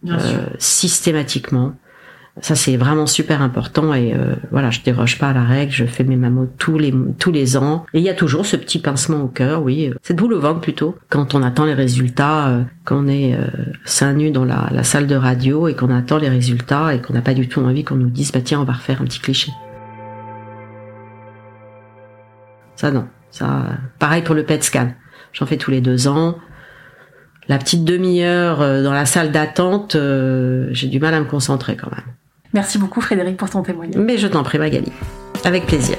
[0.08, 1.74] euh, systématiquement.
[2.42, 5.86] Ça c'est vraiment super important et euh, voilà, je déroge pas à la règle, je
[5.86, 8.80] fais mes mammos tous les tous les ans et il y a toujours ce petit
[8.80, 12.64] pincement au cœur, oui, cette boule au ventre plutôt quand on attend les résultats, euh,
[12.84, 13.48] quand on est euh,
[13.86, 17.14] seins nus dans la, la salle de radio et qu'on attend les résultats et qu'on
[17.14, 19.22] n'a pas du tout envie qu'on nous dise bah tiens on va refaire un petit
[19.22, 19.54] cliché.
[22.76, 23.64] Ça non, ça
[23.98, 24.90] pareil pour le PET scan.
[25.32, 26.38] J'en fais tous les deux ans.
[27.48, 31.92] La petite demi-heure dans la salle d'attente, euh, j'ai du mal à me concentrer quand
[31.92, 32.16] même.
[32.56, 34.02] Merci beaucoup Frédéric pour ton témoignage.
[34.02, 34.90] Mais je t'en prie Magali.
[35.44, 35.98] Avec plaisir.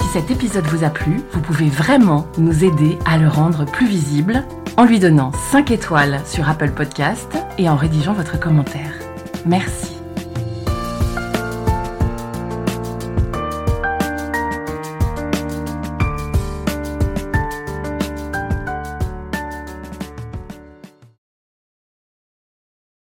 [0.00, 3.88] Si cet épisode vous a plu, vous pouvez vraiment nous aider à le rendre plus
[3.88, 4.44] visible
[4.76, 8.92] en lui donnant 5 étoiles sur Apple Podcast et en rédigeant votre commentaire.
[9.44, 10.03] Merci.